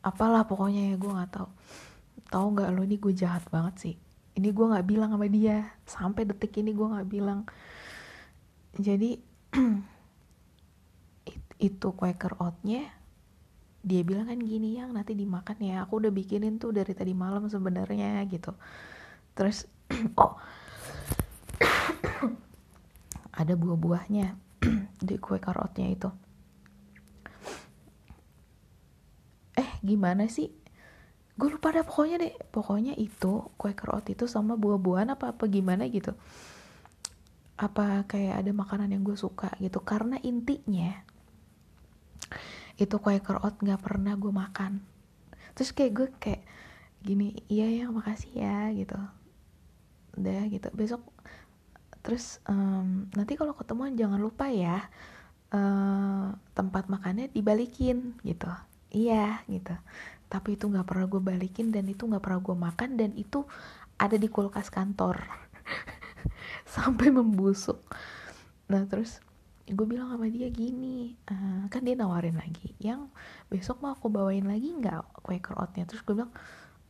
apalah 0.00 0.48
pokoknya 0.48 0.92
ya 0.92 0.94
gue 0.96 1.12
nggak 1.12 1.32
tahu. 1.36 1.48
Tahu 2.32 2.46
nggak 2.56 2.72
lo 2.72 2.80
ini 2.88 2.96
gue 2.96 3.12
jahat 3.12 3.44
banget 3.52 3.74
sih 3.76 3.96
ini 4.40 4.56
gue 4.56 4.66
nggak 4.72 4.88
bilang 4.88 5.12
sama 5.12 5.28
dia. 5.28 5.68
Sampai 5.84 6.24
detik 6.24 6.56
ini 6.56 6.72
gue 6.72 6.88
nggak 6.88 7.08
bilang. 7.12 7.44
Jadi 8.80 9.20
itu 11.68 11.88
Quaker 11.92 12.40
oatnya 12.40 12.88
dia 13.80 14.04
bilang 14.04 14.28
kan 14.28 14.40
gini 14.40 14.76
yang 14.76 14.92
nanti 14.92 15.16
dimakan 15.16 15.56
ya 15.60 15.84
aku 15.84 16.04
udah 16.04 16.12
bikinin 16.12 16.60
tuh 16.60 16.72
dari 16.72 16.96
tadi 16.96 17.12
malam 17.12 17.52
sebenarnya 17.52 18.24
gitu. 18.32 18.56
Terus 19.36 19.68
oh 20.24 20.40
ada 23.40 23.52
buah-buahnya 23.52 24.26
di 25.04 25.16
kue 25.20 25.36
karotnya 25.36 25.84
itu. 25.92 26.08
Gimana 29.80 30.28
sih 30.28 30.59
gue 31.40 31.48
lupa 31.56 31.72
dah 31.72 31.84
pokoknya 31.88 32.16
deh. 32.20 32.34
Pokoknya 32.52 32.92
itu 33.00 33.48
kue 33.56 33.72
kerot 33.72 34.04
itu 34.12 34.28
sama 34.28 34.60
buah-buahan 34.60 35.16
apa 35.16 35.32
apa 35.32 35.44
gimana 35.48 35.88
gitu. 35.88 36.12
Apa 37.56 38.04
kayak 38.04 38.44
ada 38.44 38.52
makanan 38.52 38.92
yang 38.92 39.00
gue 39.00 39.16
suka 39.16 39.48
gitu. 39.56 39.80
Karena 39.80 40.20
intinya 40.20 40.92
itu 42.76 42.94
kue 43.00 43.16
kerot 43.24 43.56
nggak 43.64 43.80
pernah 43.80 44.12
gue 44.20 44.28
makan. 44.28 44.84
Terus 45.56 45.72
kayak 45.72 45.92
gue 45.96 46.08
kayak 46.20 46.42
gini 47.00 47.32
iya 47.48 47.72
ya 47.72 47.84
makasih 47.88 48.32
ya 48.36 48.68
gitu. 48.76 49.00
Udah 50.20 50.44
gitu. 50.52 50.68
Besok 50.76 51.00
terus 52.04 52.40
um, 52.48 53.08
nanti 53.16 53.36
kalau 53.36 53.52
ketemuan 53.56 53.92
jangan 53.92 54.20
lupa 54.20 54.48
ya 54.48 54.88
uh, 55.52 56.32
tempat 56.52 56.92
makannya 56.92 57.32
dibalikin 57.32 58.20
gitu. 58.28 58.52
Iya 58.92 59.40
gitu 59.48 59.72
tapi 60.30 60.54
itu 60.54 60.70
nggak 60.70 60.86
pernah 60.86 61.10
gue 61.10 61.18
balikin 61.18 61.74
dan 61.74 61.90
itu 61.90 62.06
nggak 62.06 62.22
pernah 62.22 62.38
gue 62.38 62.56
makan 62.56 62.90
dan 62.94 63.10
itu 63.18 63.42
ada 63.98 64.14
di 64.14 64.30
kulkas 64.30 64.70
kantor. 64.70 65.26
Sampai 66.78 67.10
membusuk. 67.10 67.82
Nah 68.70 68.86
terus 68.86 69.18
gue 69.66 69.86
bilang 69.86 70.10
sama 70.10 70.26
dia 70.26 70.50
gini 70.50 71.14
uh, 71.30 71.70
kan 71.70 71.86
dia 71.86 71.94
nawarin 71.94 72.34
lagi 72.34 72.74
yang 72.82 73.06
besok 73.46 73.78
mau 73.78 73.94
aku 73.94 74.10
bawain 74.10 74.42
lagi 74.46 74.70
nggak 74.70 75.18
Quaker 75.26 75.58
oatnya? 75.58 75.90
Terus 75.90 76.06
gue 76.06 76.14
bilang 76.14 76.32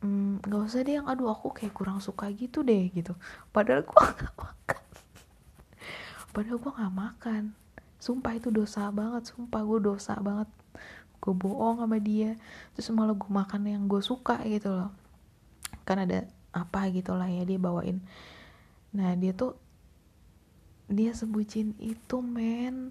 mm, 0.05 0.45
nggak 0.45 0.61
usah 0.61 0.85
deh 0.85 1.01
yang 1.01 1.09
aduh 1.09 1.33
aku 1.33 1.49
kayak 1.49 1.73
kurang 1.73 1.97
suka 1.97 2.29
gitu 2.37 2.61
deh 2.61 2.93
gitu. 2.93 3.17
Padahal 3.49 3.81
gue 3.81 3.97
nggak 4.21 4.35
makan. 4.37 4.81
Padahal 6.29 6.57
gue 6.61 6.71
nggak 6.77 6.93
makan. 6.93 7.43
Sumpah 7.97 8.33
itu 8.37 8.53
dosa 8.53 8.85
banget 8.93 9.33
sumpah 9.33 9.61
gue 9.65 9.79
dosa 9.81 10.13
banget 10.21 10.49
gue 11.21 11.33
bohong 11.37 11.85
sama 11.85 12.01
dia 12.01 12.33
terus 12.73 12.89
malah 12.89 13.13
gue 13.13 13.29
makan 13.29 13.61
yang 13.69 13.85
gue 13.85 14.01
suka 14.01 14.41
gitu 14.49 14.73
loh. 14.73 14.89
Kan 15.85 16.01
ada 16.01 16.25
apa 16.51 16.89
gitu 16.89 17.13
lah 17.13 17.29
ya 17.29 17.45
dia 17.45 17.61
bawain. 17.61 18.01
Nah 18.91 19.13
dia 19.13 19.31
tuh 19.31 19.53
dia 20.89 21.13
sebucin 21.13 21.77
itu 21.77 22.17
men. 22.19 22.89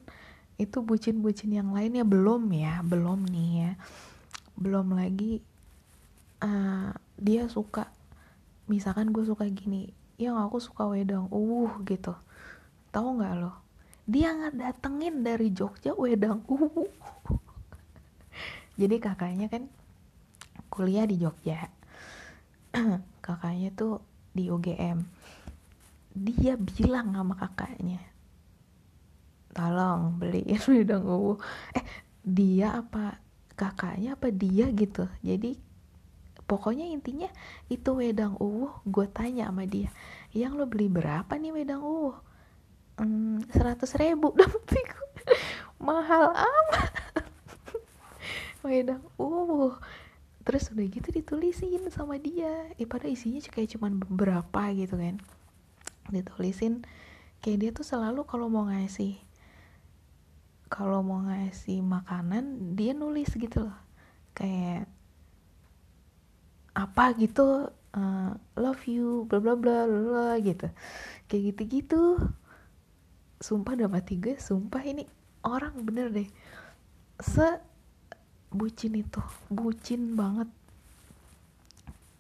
Itu 0.60 0.84
bucin-bucin 0.84 1.56
yang 1.56 1.72
lainnya 1.74 2.06
belum 2.06 2.54
ya 2.54 2.86
belum 2.86 3.26
nih 3.26 3.50
ya. 3.66 3.72
Belum 4.54 4.94
lagi 4.94 5.42
uh, 6.38 6.94
dia 7.18 7.50
suka 7.50 7.90
misalkan 8.70 9.10
gue 9.10 9.26
suka 9.26 9.42
gini 9.50 9.90
yang 10.22 10.38
aku 10.38 10.62
suka 10.62 10.86
wedang. 10.86 11.26
Uh 11.34 11.74
gitu. 11.82 12.14
Tahu 12.94 13.18
nggak 13.18 13.34
lo? 13.42 13.58
Dia 14.06 14.30
nggak 14.38 14.54
datengin 14.54 15.26
dari 15.26 15.50
Jogja 15.50 15.98
wedang. 15.98 16.46
Uh 16.46 16.86
jadi 18.80 18.96
kakaknya 18.96 19.52
kan 19.52 19.68
kuliah 20.72 21.04
di 21.04 21.20
Jogja. 21.20 21.68
Kakaknya 23.26 23.68
tuh 23.76 24.00
di 24.32 24.48
UGM 24.48 25.04
dia 26.10 26.58
bilang 26.58 27.14
sama 27.14 27.38
kakaknya 27.38 28.02
tolong 29.54 30.18
beliin 30.18 30.58
wedang 30.70 31.06
uwu 31.06 31.38
eh 31.74 31.86
dia 32.26 32.78
apa 32.82 33.18
kakaknya 33.54 34.18
apa 34.18 34.30
dia 34.32 34.70
gitu. 34.74 35.06
Jadi 35.22 35.58
pokoknya 36.46 36.90
intinya 36.90 37.30
itu 37.70 37.90
wedang 37.94 38.34
uwu 38.38 38.70
gue 38.86 39.06
tanya 39.10 39.50
sama 39.50 39.66
dia 39.66 39.90
yang 40.34 40.58
lo 40.58 40.66
beli 40.66 40.90
berapa 40.90 41.30
nih 41.38 41.54
wedang 41.54 41.82
uwu 41.82 42.14
hmm, 42.98 43.50
seratus 43.54 43.94
ribu. 43.98 44.34
Tapi 44.38 44.82
mahal 45.78 46.34
amat 46.34 47.29
wedang 48.62 49.02
uh 49.20 49.74
terus 50.40 50.72
udah 50.72 50.86
gitu 50.88 51.08
ditulisin 51.12 51.84
sama 51.92 52.16
dia. 52.16 52.72
Eh 52.80 52.88
pada 52.88 53.06
isinya 53.06 53.38
kayak 53.44 53.76
cuman 53.76 54.00
beberapa 54.00 54.72
gitu 54.72 54.96
kan. 54.96 55.20
Ditulisin 56.08 56.82
kayak 57.44 57.58
dia 57.60 57.70
tuh 57.76 57.86
selalu 57.86 58.24
kalau 58.24 58.48
mau 58.48 58.66
ngasih 58.66 59.20
kalau 60.70 61.04
mau 61.04 61.20
ngasih 61.26 61.84
makanan 61.84 62.74
dia 62.74 62.96
nulis 62.96 63.28
gitu 63.36 63.68
loh. 63.68 63.78
Kayak 64.32 64.88
apa 66.72 67.04
gitu? 67.20 67.68
Uh, 67.90 68.38
love 68.54 68.86
you 68.86 69.26
bla 69.26 69.42
bla 69.42 69.58
bla 69.58 69.84
bla 69.84 70.38
gitu. 70.40 70.72
Kayak 71.28 71.42
gitu 71.52 71.62
gitu 71.68 72.02
sumpah 73.40 73.72
mati 73.88 74.20
gue 74.20 74.36
sumpah 74.36 74.84
ini 74.84 75.04
orang 75.44 75.72
bener 75.84 76.12
deh. 76.12 76.28
Se 77.20 77.69
bucin 78.50 78.98
itu 78.98 79.22
bucin 79.50 80.18
banget. 80.18 80.50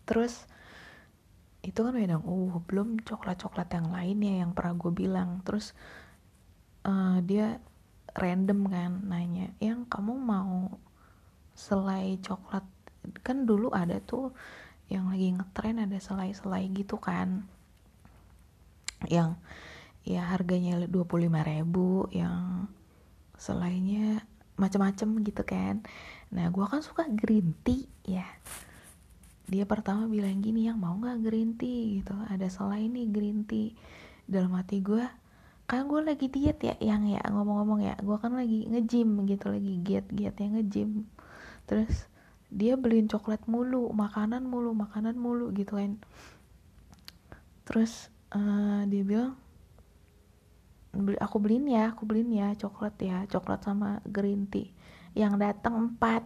Terus 0.06 0.46
itu 1.60 1.76
kan 1.76 1.92
wedang 1.92 2.24
uh 2.24 2.56
belum 2.64 3.04
coklat 3.04 3.36
coklat 3.44 3.68
yang 3.76 3.92
lainnya 3.92 4.46
yang 4.46 4.50
pernah 4.54 4.74
gue 4.78 4.92
bilang. 4.94 5.42
Terus 5.42 5.74
uh, 6.86 7.18
dia 7.22 7.58
random 8.16 8.66
kan 8.66 8.92
nanya 9.06 9.54
yang 9.62 9.86
kamu 9.86 10.14
mau 10.16 10.78
selai 11.54 12.18
coklat? 12.22 12.64
Kan 13.26 13.44
dulu 13.44 13.74
ada 13.74 13.98
tuh 14.00 14.32
yang 14.90 15.06
lagi 15.06 15.30
ngetren 15.30 15.86
ada 15.86 15.98
selai-selai 16.02 16.66
gitu 16.74 16.98
kan 16.98 17.46
yang 19.06 19.38
ya 20.02 20.26
harganya 20.34 20.82
25 20.82 21.30
ribu 21.30 22.10
yang 22.10 22.66
selainya 23.38 24.26
macam-macam 24.58 25.08
gitu 25.24 25.42
kan 25.46 25.86
nah 26.30 26.46
gue 26.50 26.64
kan 26.66 26.80
suka 26.82 27.06
green 27.10 27.54
tea 27.66 27.86
ya. 28.06 28.26
Dia 29.50 29.66
pertama 29.66 30.06
bilang 30.06 30.38
gini 30.38 30.70
yang 30.70 30.78
mau 30.78 30.94
nggak 30.94 31.26
green 31.26 31.58
tea? 31.58 32.00
Gitu. 32.02 32.14
Ada 32.30 32.46
selai 32.46 32.86
nih 32.86 33.10
green 33.10 33.42
tea. 33.46 33.74
Dalam 34.30 34.54
hati 34.54 34.78
gue 34.78 35.02
kan 35.70 35.86
gue 35.86 36.02
lagi 36.02 36.26
diet 36.26 36.58
ya 36.62 36.74
yang 36.82 37.06
ya 37.06 37.22
ngomong-ngomong 37.30 37.82
ya. 37.82 37.94
Gue 37.98 38.18
kan 38.22 38.34
lagi 38.38 38.66
ngejim 38.70 39.26
gitu 39.26 39.50
lagi 39.50 39.74
giat 39.82 40.36
yang 40.38 40.54
ngejim 40.58 40.90
terus 41.66 42.10
dia 42.50 42.74
beliin 42.74 43.06
coklat 43.06 43.46
mulu 43.46 43.94
makanan 43.94 44.42
mulu 44.42 44.74
makanan 44.74 45.14
mulu 45.18 45.50
gitu 45.54 45.78
kan. 45.78 45.98
Terus 47.66 48.10
uh, 48.34 48.82
dia 48.86 49.02
bilang 49.06 49.38
aku 51.22 51.38
beliin 51.38 51.70
ya 51.70 51.94
aku 51.94 52.02
beliin 52.02 52.34
ya 52.34 52.50
coklat 52.58 52.98
ya 52.98 53.22
coklat 53.30 53.62
sama 53.62 54.02
green 54.06 54.50
tea 54.50 54.74
yang 55.14 55.34
datang 55.36 55.90
empat. 55.90 56.22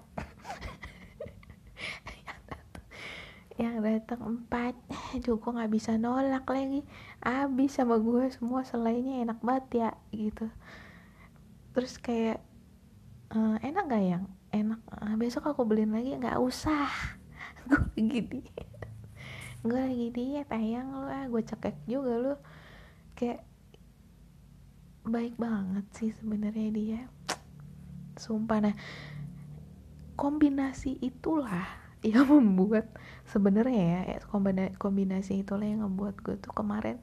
Yang 3.54 3.76
datang 3.86 4.20
empat. 4.34 4.74
Juga 5.22 5.54
nggak 5.54 5.72
bisa 5.72 5.94
nolak 5.94 6.42
lagi. 6.50 6.82
Abis 7.22 7.78
sama 7.78 8.02
gue 8.02 8.26
semua 8.34 8.66
selainnya 8.66 9.22
enak 9.22 9.38
banget 9.40 9.66
ya 9.86 9.90
gitu. 10.10 10.50
Terus 11.70 11.94
kayak 12.02 12.42
uh, 13.30 13.56
enak 13.62 13.84
gak 13.86 14.04
yang? 14.04 14.24
Enak. 14.50 14.80
Uh, 14.90 15.14
besok 15.14 15.46
aku 15.50 15.62
beliin 15.62 15.94
lagi. 15.94 16.18
Nggak 16.18 16.38
usah. 16.42 16.90
Gue 17.64 17.80
lagi 17.94 18.42
gue 19.64 19.80
lagi 19.80 20.12
diet 20.12 20.52
ayang 20.52 20.92
lu 20.92 21.08
ah 21.08 21.24
gue 21.24 21.40
cekek 21.40 21.88
juga 21.88 22.12
lu. 22.20 22.34
Kayak 23.16 23.48
baik 25.08 25.40
banget 25.40 25.84
sih 25.96 26.12
sebenarnya 26.12 26.68
dia 26.68 27.00
sumpah. 28.18 28.58
Nah 28.70 28.74
kombinasi 30.14 31.02
itulah 31.02 31.66
yang 32.06 32.28
membuat 32.28 32.92
sebenarnya 33.26 34.04
ya 34.04 34.18
kombinasi 34.76 35.40
itulah 35.40 35.64
yang 35.64 35.82
membuat 35.82 36.20
gue 36.20 36.36
tuh 36.36 36.52
kemarin 36.52 37.00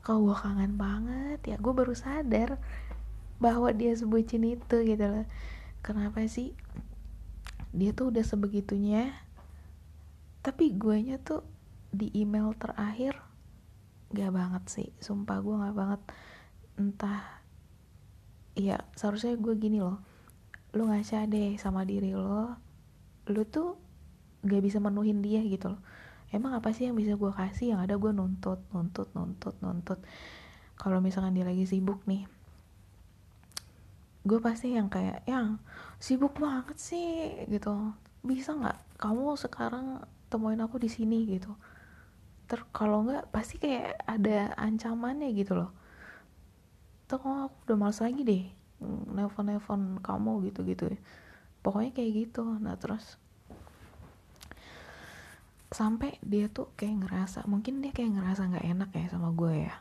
kau 0.00 0.20
gue 0.24 0.36
kangen 0.36 0.76
banget. 0.80 1.40
Ya 1.44 1.56
gue 1.60 1.72
baru 1.72 1.92
sadar 1.92 2.60
bahwa 3.40 3.72
dia 3.72 3.92
sebutin 3.96 4.44
itu 4.44 4.76
gitu 4.84 5.04
loh. 5.04 5.26
Kenapa 5.80 6.24
sih? 6.28 6.52
Dia 7.72 7.96
tuh 7.96 8.12
udah 8.12 8.24
sebegitunya 8.24 9.14
tapi 10.40 10.72
guanya 10.72 11.20
tuh 11.20 11.44
di 11.92 12.08
email 12.16 12.56
terakhir 12.56 13.20
gak 14.12 14.32
banget 14.32 14.64
sih. 14.68 14.88
Sumpah 15.00 15.38
gue 15.40 15.54
gak 15.56 15.76
banget. 15.76 16.00
Entah 16.80 17.40
ya 18.58 18.82
seharusnya 18.98 19.36
gue 19.40 19.54
gini 19.56 19.80
loh 19.80 20.09
lu 20.70 20.86
ngaca 20.86 21.26
deh 21.26 21.58
sama 21.58 21.82
diri 21.82 22.14
lo 22.14 22.54
lu 23.26 23.42
tuh 23.46 23.74
gak 24.46 24.62
bisa 24.64 24.80
menuhin 24.80 25.20
dia 25.20 25.44
gitu 25.44 25.76
loh. 25.76 25.82
Emang 26.30 26.54
apa 26.54 26.70
sih 26.70 26.86
yang 26.86 26.96
bisa 26.96 27.18
gue 27.18 27.30
kasih? 27.34 27.74
Yang 27.76 27.80
ada 27.90 27.94
gue 27.98 28.12
nuntut 28.14 28.60
nuntut 28.70 29.10
nuntut 29.12 29.54
nuntut. 29.60 29.98
Kalau 30.78 31.02
misalkan 31.02 31.36
dia 31.36 31.44
lagi 31.44 31.66
sibuk 31.68 32.02
nih 32.06 32.24
gue 34.20 34.36
pasti 34.36 34.76
yang 34.76 34.92
kayak 34.92 35.24
yang 35.24 35.56
sibuk 35.96 36.36
banget 36.36 36.76
sih 36.76 37.40
gitu. 37.48 37.96
Bisa 38.20 38.52
nggak 38.52 39.00
kamu 39.00 39.36
sekarang 39.40 40.04
temuin 40.28 40.60
aku 40.60 40.76
di 40.76 40.92
sini? 40.92 41.24
gitu. 41.24 41.56
Ter 42.44 42.60
kalau 42.68 43.08
nggak 43.08 43.32
pasti 43.32 43.56
kayak 43.56 43.96
ada 44.04 44.52
ancamannya 44.60 45.32
gitu 45.32 45.56
loh. 45.56 45.72
Tuh 47.08 47.16
aku 47.16 47.30
udah 47.66 47.76
males 47.80 48.00
lagi 48.04 48.22
deh 48.22 48.59
nelfon 49.12 49.46
nelfon 49.52 49.82
kamu 50.00 50.48
gitu 50.48 50.64
gitu 50.64 50.84
pokoknya 51.60 51.92
kayak 51.92 52.12
gitu. 52.26 52.44
Nah 52.58 52.76
terus 52.80 53.20
sampai 55.70 56.18
dia 56.26 56.50
tuh 56.50 56.74
kayak 56.74 57.06
ngerasa 57.06 57.46
mungkin 57.46 57.78
dia 57.78 57.94
kayak 57.94 58.18
ngerasa 58.18 58.50
nggak 58.50 58.66
enak 58.66 58.90
ya 58.96 59.06
sama 59.12 59.30
gue 59.36 59.68
ya. 59.68 59.74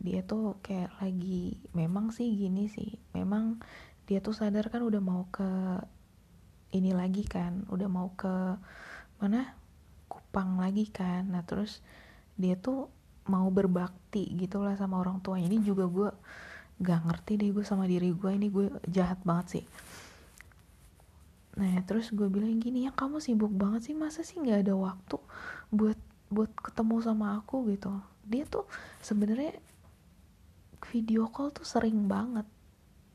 Dia 0.00 0.20
tuh 0.24 0.60
kayak 0.60 1.00
lagi 1.00 1.60
memang 1.72 2.12
sih 2.12 2.28
gini 2.34 2.66
sih. 2.68 2.98
Memang 3.16 3.62
dia 4.04 4.20
tuh 4.20 4.34
sadar 4.34 4.68
kan 4.68 4.82
udah 4.82 5.00
mau 5.00 5.30
ke 5.32 5.80
ini 6.74 6.92
lagi 6.92 7.24
kan. 7.24 7.64
Udah 7.70 7.88
mau 7.88 8.12
ke 8.18 8.58
mana? 9.22 9.56
Kupang 10.10 10.58
lagi 10.58 10.90
kan. 10.90 11.30
Nah 11.30 11.46
terus 11.46 11.80
dia 12.34 12.58
tuh 12.58 12.90
mau 13.30 13.46
berbakti 13.52 14.26
gitulah 14.34 14.74
sama 14.74 14.98
orang 14.98 15.22
tuanya. 15.22 15.46
Ini 15.46 15.62
juga 15.62 15.86
gue 15.86 16.10
gak 16.80 17.00
ngerti 17.04 17.32
deh 17.36 17.50
gue 17.52 17.64
sama 17.64 17.84
diri 17.84 18.10
gue 18.10 18.30
ini 18.32 18.48
gue 18.48 18.72
jahat 18.88 19.20
banget 19.22 19.60
sih. 19.60 19.64
Nah 21.60 21.76
terus 21.84 22.08
gue 22.10 22.26
bilang 22.32 22.56
gini 22.56 22.88
ya 22.88 22.92
kamu 22.96 23.20
sibuk 23.20 23.52
banget 23.52 23.92
sih 23.92 23.94
masa 23.94 24.24
sih 24.24 24.40
nggak 24.40 24.64
ada 24.64 24.74
waktu 24.74 25.18
buat 25.68 25.98
buat 26.32 26.50
ketemu 26.56 26.96
sama 27.04 27.36
aku? 27.42 27.68
Gitu. 27.68 27.92
Dia 28.24 28.48
tuh 28.48 28.64
sebenarnya 29.04 29.60
video 30.88 31.28
call 31.28 31.52
tuh 31.52 31.68
sering 31.68 32.08
banget 32.08 32.48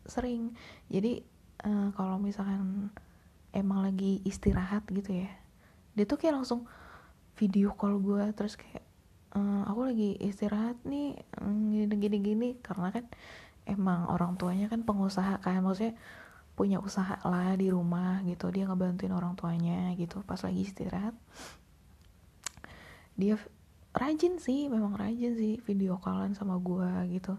sering. 0.05 0.53
Jadi 0.93 1.25
uh, 1.65 1.89
kalau 1.97 2.21
misalkan 2.21 2.93
emang 3.49 3.81
lagi 3.81 4.21
istirahat 4.27 4.85
gitu 4.93 5.25
ya 5.25 5.31
dia 5.95 6.03
tuh 6.03 6.19
kayak 6.19 6.43
langsung 6.43 6.67
video 7.39 7.71
call 7.71 8.03
gue 8.03 8.27
terus 8.35 8.59
kayak 8.59 8.83
uh, 9.31 9.63
aku 9.63 9.87
lagi 9.87 10.19
istirahat 10.19 10.75
nih 10.83 11.15
mm, 11.39 11.71
gini 11.71 11.95
gini 11.95 12.17
gini. 12.19 12.49
Karena 12.59 12.91
kan 12.91 13.07
emang 13.65 14.09
orang 14.09 14.37
tuanya 14.37 14.69
kan 14.69 14.85
pengusaha 14.85 15.41
kan 15.41 15.61
maksudnya 15.65 15.97
punya 16.55 16.79
usaha 16.79 17.19
lah 17.27 17.51
di 17.59 17.67
rumah 17.67 18.23
gitu 18.23 18.47
dia 18.47 18.63
ngebantuin 18.69 19.11
orang 19.11 19.35
tuanya 19.35 19.91
gitu. 19.99 20.23
Pas 20.23 20.39
lagi 20.39 20.63
istirahat 20.63 21.13
dia 23.15 23.39
rajin 23.95 24.39
sih 24.43 24.67
memang 24.67 24.95
rajin 24.99 25.35
sih 25.39 25.59
video 25.63 25.99
callan 25.99 26.31
sama 26.31 26.55
gue 26.61 27.19
gitu. 27.19 27.35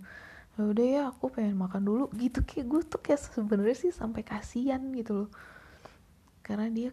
Ya 0.56 0.62
udah 0.64 0.86
ya 0.86 1.02
aku 1.08 1.32
pengen 1.32 1.56
makan 1.56 1.84
dulu 1.84 2.04
gitu. 2.16 2.44
Kayak 2.44 2.66
gue 2.68 2.80
tuh 2.84 3.00
kayak 3.00 3.20
sebenarnya 3.20 3.76
sih 3.76 3.92
sampai 3.92 4.20
kasihan 4.20 4.80
gitu 4.92 5.24
loh. 5.24 5.30
Karena 6.44 6.68
dia 6.68 6.90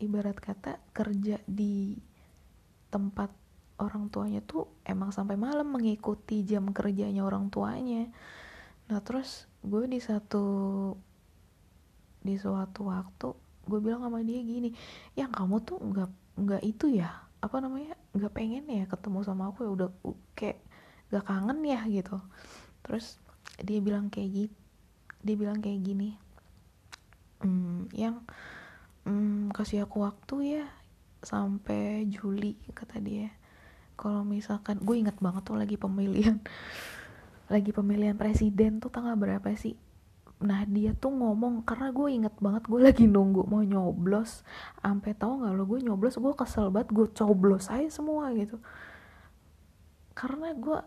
ibarat 0.00 0.36
kata 0.40 0.80
kerja 0.96 1.36
di 1.44 1.96
tempat 2.88 3.30
orang 3.80 4.12
tuanya 4.12 4.44
tuh 4.44 4.68
emang 4.84 5.12
sampai 5.12 5.40
malam 5.40 5.72
mengikuti 5.72 6.44
jam 6.44 6.72
kerjanya 6.72 7.24
orang 7.24 7.48
tuanya 7.48 8.08
nah 8.90 9.00
terus 9.00 9.46
gue 9.62 9.86
di 9.86 10.02
satu 10.02 10.44
di 12.20 12.34
suatu 12.36 12.90
waktu 12.90 13.28
gue 13.70 13.78
bilang 13.78 14.02
sama 14.02 14.20
dia 14.26 14.42
gini 14.42 14.74
yang 15.14 15.30
kamu 15.30 15.62
tuh 15.62 15.78
nggak 15.78 16.10
nggak 16.42 16.62
itu 16.66 16.98
ya 16.98 17.30
apa 17.40 17.56
namanya 17.62 17.96
nggak 18.12 18.32
pengen 18.34 18.66
ya 18.68 18.84
ketemu 18.84 19.24
sama 19.24 19.48
aku 19.48 19.64
ya 19.64 19.70
udah 19.72 19.88
kayak 20.36 20.60
gak 21.10 21.26
kangen 21.26 21.58
ya 21.66 21.82
gitu. 21.90 22.22
Terus 22.86 23.18
dia 23.60 23.82
bilang 23.82 24.08
kayak 24.08 24.30
gitu 24.30 24.56
dia 25.20 25.36
bilang 25.36 25.60
kayak 25.60 25.84
gini 25.84 26.16
hmm, 27.44 27.92
yang 27.92 28.24
hmm, 29.04 29.52
kasih 29.52 29.84
aku 29.84 30.00
waktu 30.00 30.60
ya 30.60 30.66
sampai 31.20 32.08
Juli 32.08 32.56
kata 32.72 33.00
dia. 33.04 33.28
Kalau 34.00 34.24
misalkan 34.24 34.80
gue 34.80 34.96
ingat 34.96 35.20
banget 35.20 35.44
tuh 35.44 35.60
lagi 35.60 35.76
pemilihan 35.76 36.40
lagi 37.50 37.74
pemilihan 37.74 38.14
presiden 38.14 38.78
tuh 38.78 38.94
tanggal 38.94 39.18
berapa 39.18 39.50
sih? 39.58 39.74
Nah 40.40 40.64
dia 40.64 40.94
tuh 40.96 41.12
ngomong 41.12 41.66
karena 41.66 41.90
gue 41.90 42.08
inget 42.08 42.34
banget 42.38 42.64
gue 42.70 42.80
lagi 42.80 43.04
nunggu 43.10 43.44
mau 43.50 43.60
nyoblos. 43.60 44.46
Sampai 44.78 45.12
tahu 45.18 45.42
nggak 45.42 45.52
lo 45.58 45.64
gue 45.66 45.80
nyoblos 45.82 46.16
gue 46.16 46.32
kesel 46.38 46.70
banget 46.70 46.94
gue 46.94 47.06
coblos 47.10 47.66
aja 47.68 47.90
semua 47.90 48.30
gitu. 48.38 48.56
Karena 50.14 50.54
gue 50.54 50.78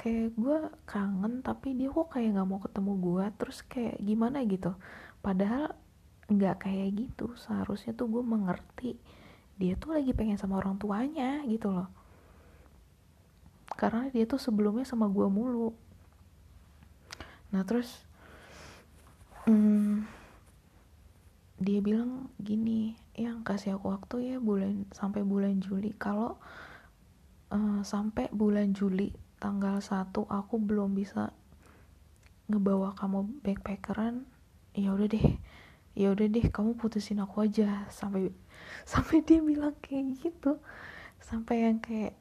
kayak 0.00 0.32
gue 0.38 0.58
kangen 0.88 1.44
tapi 1.44 1.76
dia 1.76 1.92
kok 1.92 2.08
kayak 2.14 2.38
nggak 2.38 2.48
mau 2.48 2.62
ketemu 2.62 2.92
gue 2.96 3.24
terus 3.36 3.58
kayak 3.66 3.98
gimana 4.00 4.46
gitu. 4.46 4.72
Padahal 5.20 5.74
nggak 6.30 6.64
kayak 6.64 6.88
gitu. 6.94 7.34
Seharusnya 7.36 7.92
tuh 7.92 8.08
gue 8.08 8.22
mengerti 8.22 8.96
dia 9.60 9.76
tuh 9.76 9.92
lagi 9.92 10.16
pengen 10.16 10.40
sama 10.40 10.56
orang 10.56 10.80
tuanya 10.80 11.44
gitu 11.44 11.68
loh 11.68 11.99
karena 13.80 14.12
dia 14.12 14.28
tuh 14.28 14.36
sebelumnya 14.36 14.84
sama 14.84 15.08
gue 15.08 15.24
mulu. 15.24 15.72
Nah 17.48 17.64
terus 17.64 18.04
hmm, 19.48 20.04
dia 21.56 21.80
bilang 21.80 22.28
gini 22.36 22.92
yang 23.16 23.40
kasih 23.40 23.80
aku 23.80 23.88
waktu 23.88 24.16
ya 24.32 24.36
bulan 24.36 24.84
sampai 24.92 25.24
bulan 25.24 25.64
Juli. 25.64 25.96
Kalau 25.96 26.36
uh, 27.48 27.80
sampai 27.80 28.28
bulan 28.28 28.76
Juli 28.76 29.16
tanggal 29.40 29.80
1 29.80 30.12
aku 30.12 30.54
belum 30.60 30.92
bisa 30.92 31.32
ngebawa 32.52 32.92
kamu 32.92 33.40
backpackeran 33.40 34.28
ya 34.76 34.92
udah 34.92 35.08
deh. 35.08 35.40
Ya 35.96 36.12
udah 36.12 36.28
deh 36.28 36.52
kamu 36.52 36.76
putusin 36.76 37.24
aku 37.24 37.48
aja. 37.48 37.88
Sampai 37.88 38.28
sampai 38.84 39.24
dia 39.24 39.40
bilang 39.40 39.72
kayak 39.80 40.20
gitu. 40.20 40.60
Sampai 41.16 41.64
yang 41.64 41.80
kayak 41.80 42.19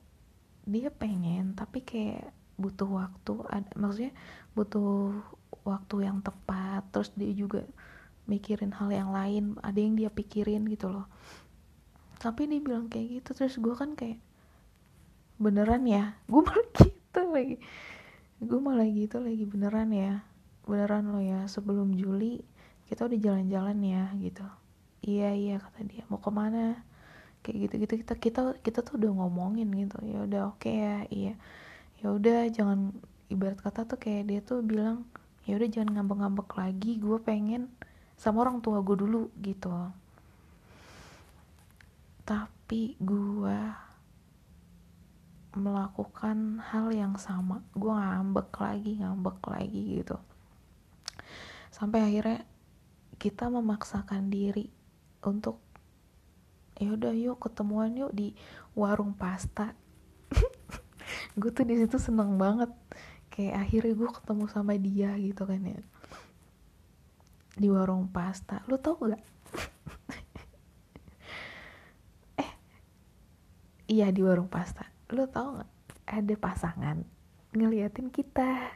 dia 0.69 0.93
pengen 0.93 1.58
tapi 1.58 1.82
kayak 1.82 2.29
butuh 2.60 2.88
waktu 2.88 3.34
ada 3.49 3.69
maksudnya 3.73 4.13
butuh 4.53 5.15
waktu 5.63 5.95
yang 6.05 6.19
tepat 6.19 6.84
terus 6.91 7.10
dia 7.15 7.32
juga 7.32 7.63
mikirin 8.29 8.69
hal 8.75 8.93
yang 8.93 9.10
lain 9.10 9.58
ada 9.65 9.79
yang 9.82 9.97
dia 9.97 10.13
pikirin 10.13 10.69
gitu 10.69 10.93
loh. 10.93 11.10
Tapi 12.21 12.45
dia 12.45 12.62
bilang 12.62 12.86
kayak 12.91 13.23
gitu 13.23 13.29
terus 13.34 13.58
gue 13.58 13.73
kan 13.73 13.97
kayak 13.97 14.21
beneran 15.39 15.88
ya? 15.88 16.13
Gue 16.32 16.43
malah 16.43 16.67
gitu 16.77 17.21
lagi. 17.32 17.55
Gue 18.43 18.60
malah 18.60 18.88
gitu 18.91 19.17
lagi 19.23 19.43
beneran 19.47 19.89
ya? 19.95 20.21
Beneran 20.67 21.10
lo 21.10 21.23
ya? 21.23 21.47
Sebelum 21.47 21.95
Juli 21.95 22.43
kita 22.91 23.08
udah 23.08 23.17
jalan-jalan 23.17 23.79
ya? 23.82 24.03
Gitu. 24.19 24.45
Iya 24.99 25.29
iya 25.34 25.55
kata 25.63 25.79
dia. 25.88 26.03
Mau 26.12 26.19
ke 26.19 26.29
mana 26.29 26.84
kayak 27.41 27.58
gitu 27.69 27.73
gitu 27.88 27.93
kita 28.04 28.13
kita 28.19 28.41
kita 28.60 28.80
tuh 28.84 28.99
udah 28.99 29.12
ngomongin 29.23 29.69
gitu. 29.73 29.97
Ya 30.04 30.19
udah 30.25 30.41
oke 30.54 30.62
okay 30.63 30.75
ya 30.80 30.97
iya. 31.10 31.34
Ya 31.99 32.08
udah 32.12 32.39
jangan 32.52 32.95
ibarat 33.32 33.60
kata 33.62 33.86
tuh 33.86 33.99
kayak 33.99 34.23
dia 34.28 34.39
tuh 34.43 34.60
bilang 34.65 35.06
ya 35.47 35.56
udah 35.58 35.69
jangan 35.69 35.99
ngambek-ngambek 35.99 36.49
lagi 36.60 36.91
gue 37.02 37.17
pengen 37.21 37.71
sama 38.19 38.43
orang 38.43 38.60
tua 38.60 38.84
gue 38.84 38.95
dulu 38.99 39.32
gitu. 39.39 39.71
Tapi 42.28 42.99
gue 42.99 43.60
melakukan 45.58 46.62
hal 46.62 46.93
yang 46.93 47.15
sama. 47.17 47.63
Gue 47.73 47.89
ngambek 47.89 48.52
lagi 48.60 48.91
ngambek 49.02 49.39
lagi 49.49 49.82
gitu. 50.04 50.17
Sampai 51.73 52.04
akhirnya 52.04 52.43
kita 53.19 53.47
memaksakan 53.47 54.28
diri 54.32 54.67
untuk 55.23 55.68
ya 56.79 56.95
udah 56.95 57.11
yuk 57.11 57.43
ketemuan 57.43 57.91
yuk 57.91 58.15
di 58.15 58.31
warung 58.71 59.11
pasta. 59.11 59.75
Gue 61.39 61.51
tuh 61.51 61.67
di 61.67 61.75
situ 61.75 61.99
seneng 61.99 62.39
banget. 62.39 62.71
Kayak 63.29 63.67
akhirnya 63.67 63.93
gue 63.95 64.09
ketemu 64.09 64.45
sama 64.51 64.73
dia 64.75 65.15
gitu 65.19 65.43
kan 65.47 65.61
ya. 65.61 65.79
Di 67.59 67.67
warung 67.67 68.07
pasta. 68.09 68.63
Lu 68.67 68.79
tau 68.79 68.95
gak 68.99 69.19
eh 72.43 72.51
iya 73.91 74.11
di 74.11 74.23
warung 74.23 74.47
pasta. 74.47 74.87
Lu 75.11 75.27
tau 75.27 75.59
gak 75.59 75.71
ada 76.07 76.35
pasangan 76.39 77.03
ngeliatin 77.55 78.11
kita. 78.11 78.75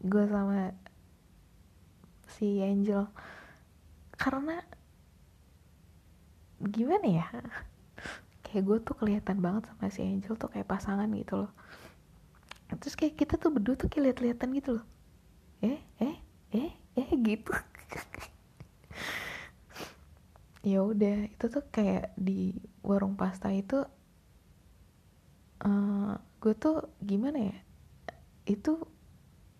Gue 0.00 0.28
sama 0.28 0.72
si 2.36 2.60
Angel. 2.60 3.08
Karena 4.16 4.60
gimana 6.60 7.06
ya? 7.06 7.26
Kayak 8.44 8.62
gue 8.64 8.78
tuh 8.86 8.94
kelihatan 8.96 9.38
banget 9.42 9.68
sama 9.68 9.90
si 9.92 10.00
Angel 10.06 10.38
tuh 10.38 10.48
kayak 10.48 10.70
pasangan 10.70 11.10
gitu 11.12 11.44
loh. 11.44 11.52
Terus 12.78 12.94
kayak 12.94 13.18
kita 13.18 13.34
tuh 13.36 13.50
berdua 13.50 13.74
tuh 13.74 13.90
kayak 13.90 14.04
lihat-lihatan 14.14 14.48
gitu 14.54 14.70
loh. 14.80 14.86
Eh 15.60 15.82
eh 15.98 16.16
eh 16.54 16.72
eh 16.96 17.08
gitu. 17.20 17.52
Ya 20.66 20.82
udah 20.82 21.30
itu 21.30 21.46
tuh 21.46 21.62
kayak 21.70 22.10
di 22.18 22.50
warung 22.82 23.14
pasta 23.14 23.54
itu 23.54 23.86
uh, 25.62 26.18
gue 26.42 26.54
tuh 26.58 26.90
gimana 26.98 27.54
ya? 27.54 27.56
Itu 28.50 28.82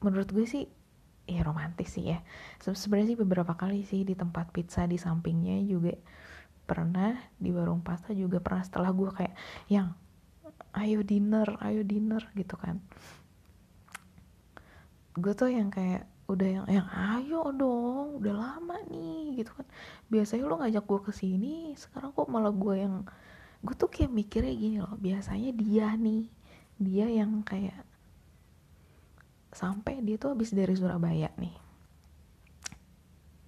menurut 0.03 0.35
gue 0.35 0.43
sih 0.51 0.67
ya 1.31 1.47
romantis 1.47 1.95
sih 1.95 2.11
ya. 2.11 2.27
Sebenarnya 2.59 3.15
sih 3.15 3.19
beberapa 3.23 3.55
kali 3.55 3.87
sih 3.87 4.03
di 4.03 4.19
tempat 4.19 4.51
pizza 4.51 4.83
di 4.91 4.99
sampingnya 4.99 5.63
juga 5.63 5.95
pernah 6.67 7.15
di 7.39 7.55
warung 7.55 7.81
pasta 7.81 8.11
juga 8.11 8.43
pernah 8.43 8.67
setelah 8.67 8.91
gue 8.91 9.11
kayak 9.15 9.35
yang 9.71 9.95
ayo 10.77 11.01
dinner 11.01 11.57
ayo 11.63 11.87
dinner 11.87 12.23
gitu 12.35 12.59
kan. 12.59 12.83
Gue 15.17 15.33
tuh 15.33 15.49
yang 15.49 15.73
kayak 15.73 16.05
udah 16.27 16.49
yang 16.51 16.67
yang 16.67 16.89
ayo 16.91 17.55
dong 17.55 18.19
udah 18.19 18.35
lama 18.35 18.77
nih 18.91 19.41
gitu 19.41 19.55
kan. 19.57 19.67
Biasanya 20.11 20.45
lo 20.45 20.59
ngajak 20.61 20.85
gue 20.85 21.01
ke 21.07 21.13
sini 21.15 21.55
sekarang 21.79 22.11
kok 22.13 22.29
malah 22.29 22.53
gue 22.53 22.75
yang 22.77 23.07
gue 23.65 23.75
tuh 23.79 23.89
kayak 23.89 24.13
mikirnya 24.13 24.55
gini 24.55 24.77
loh 24.79 24.95
biasanya 25.01 25.51
dia 25.57 25.91
nih 25.97 26.29
dia 26.77 27.09
yang 27.09 27.41
kayak 27.41 27.83
sampai 29.57 30.05
dia 30.05 30.21
tuh 30.21 30.37
habis 30.37 30.53
dari 30.53 30.77
Surabaya 30.77 31.33
nih. 31.41 31.57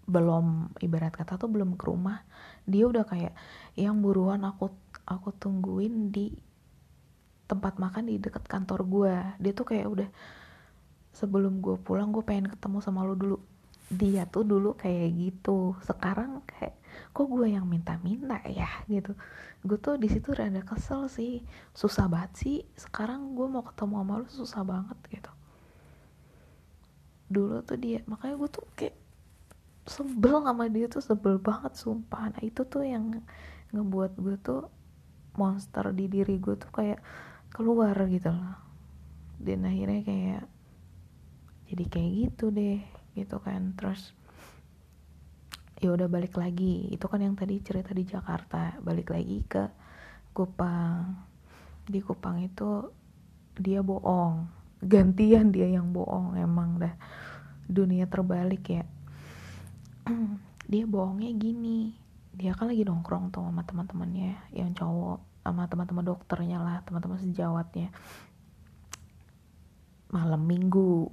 Belum 0.09 0.73
ibarat 0.81 1.13
kata 1.13 1.37
tuh 1.37 1.53
belum 1.53 1.77
ke 1.77 1.85
rumah 1.85 2.25
dia 2.69 2.85
udah 2.85 3.09
kayak 3.09 3.33
yang 3.81 4.05
buruan 4.05 4.45
aku 4.45 4.69
aku 5.09 5.33
tungguin 5.33 6.13
di 6.13 6.37
tempat 7.49 7.81
makan 7.81 8.13
di 8.13 8.21
dekat 8.21 8.45
kantor 8.45 8.85
gue 8.85 9.15
dia 9.41 9.53
tuh 9.57 9.65
kayak 9.65 9.89
udah 9.89 10.09
sebelum 11.19 11.59
gue 11.59 11.75
pulang 11.83 12.15
gue 12.15 12.23
pengen 12.23 12.47
ketemu 12.47 12.79
sama 12.79 13.03
lo 13.03 13.19
dulu. 13.19 13.43
Dia 13.91 14.29
tuh 14.31 14.47
dulu 14.47 14.79
kayak 14.79 15.11
gitu. 15.19 15.75
Sekarang 15.83 16.47
kayak 16.47 16.79
kok 17.11 17.27
gue 17.27 17.51
yang 17.51 17.67
minta-minta 17.67 18.39
ya? 18.47 18.69
Gitu. 18.87 19.19
Gue 19.67 19.79
tuh 19.83 19.99
di 19.99 20.07
situ 20.07 20.31
rada 20.31 20.63
kesel 20.63 21.11
sih. 21.11 21.43
Susah 21.75 22.07
banget 22.07 22.33
sih. 22.39 22.57
Sekarang 22.79 23.35
gue 23.35 23.51
mau 23.51 23.67
ketemu 23.67 23.95
sama 23.99 24.15
lo 24.23 24.27
susah 24.31 24.63
banget 24.63 24.99
gitu. 25.11 25.33
Dulu 27.29 27.67
tuh 27.67 27.79
dia 27.81 28.07
makanya 28.07 28.39
gue 28.39 28.51
tuh 28.53 28.65
kayak 28.79 28.97
sebel 29.89 30.45
sama 30.45 30.69
dia 30.69 30.87
tuh 30.87 31.03
sebel 31.03 31.41
banget 31.41 31.75
sumpah. 31.75 32.31
Nah 32.31 32.43
itu 32.45 32.63
tuh 32.69 32.85
yang 32.85 33.25
ngebuat 33.73 34.17
gue 34.21 34.37
tuh 34.41 34.69
monster 35.35 35.93
di 35.97 36.07
diri 36.07 36.37
gue 36.37 36.55
tuh 36.55 36.71
kayak 36.71 37.01
keluar 37.51 37.97
gitu 38.07 38.31
loh. 38.31 38.57
Dan 39.41 39.65
akhirnya 39.67 40.03
kayak 40.05 40.45
jadi 41.69 41.85
kayak 41.89 42.11
gitu 42.13 42.45
deh 42.53 42.81
gitu 43.17 43.37
kan. 43.41 43.75
Terus 43.75 44.13
ya 45.81 45.93
udah 45.93 46.07
balik 46.07 46.37
lagi. 46.37 46.93
Itu 46.93 47.09
kan 47.09 47.25
yang 47.25 47.35
tadi 47.35 47.59
cerita 47.65 47.91
di 47.97 48.05
Jakarta. 48.05 48.79
Balik 48.85 49.11
lagi 49.11 49.43
ke 49.49 49.65
Kupang. 50.37 51.17
Di 51.89 52.05
Kupang 52.05 52.45
itu 52.45 52.93
dia 53.57 53.81
bohong. 53.81 54.47
Gantian 54.79 55.51
dia 55.51 55.67
yang 55.67 55.91
bohong 55.91 56.39
emang 56.39 56.79
dah 56.79 56.95
dunia 57.69 58.09
terbalik 58.09 58.65
ya 58.65 58.87
dia 60.69 60.85
bohongnya 60.85 61.33
gini. 61.35 61.97
Dia 62.35 62.55
kan 62.55 62.71
lagi 62.71 62.85
nongkrong 62.85 63.33
tuh 63.33 63.43
sama 63.43 63.65
teman-temannya 63.65 64.37
yang 64.53 64.71
cowok 64.77 65.19
sama 65.43 65.65
teman-teman 65.65 66.05
dokternya 66.05 66.59
lah 66.61 66.85
teman-teman 66.85 67.19
sejawatnya. 67.25 67.89
Malam 70.13 70.43
minggu 70.45 71.09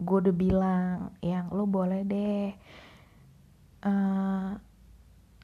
gue 0.00 0.16
udah 0.16 0.36
bilang 0.36 0.96
yang 1.20 1.52
lo 1.52 1.68
boleh 1.68 2.08
deh 2.08 2.56
uh, 3.84 4.56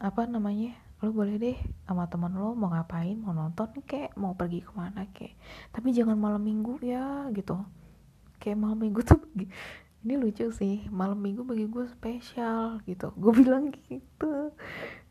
apa 0.01 0.21
namanya 0.25 0.73
lo 1.05 1.13
boleh 1.13 1.37
deh 1.37 1.57
sama 1.85 2.09
teman 2.09 2.33
lo 2.33 2.57
mau 2.57 2.73
ngapain 2.73 3.21
mau 3.21 3.37
nonton 3.37 3.85
kek 3.85 4.17
mau 4.17 4.33
pergi 4.33 4.65
ke 4.65 4.73
mana 4.73 5.09
kek. 5.13 5.33
Tapi 5.73 5.93
jangan 5.93 6.17
malam 6.17 6.45
minggu 6.45 6.81
ya 6.85 7.29
gitu. 7.33 7.57
Kayak 8.41 8.61
malam 8.61 8.79
minggu 8.81 9.01
tuh 9.01 9.21
ini 10.07 10.15
lucu 10.15 10.47
sih 10.55 10.87
malam 10.95 11.19
minggu 11.19 11.43
bagi 11.43 11.67
gue 11.67 11.91
spesial 11.91 12.79
gitu. 12.87 13.11
Gue 13.19 13.35
bilang 13.35 13.75
gitu 13.91 14.55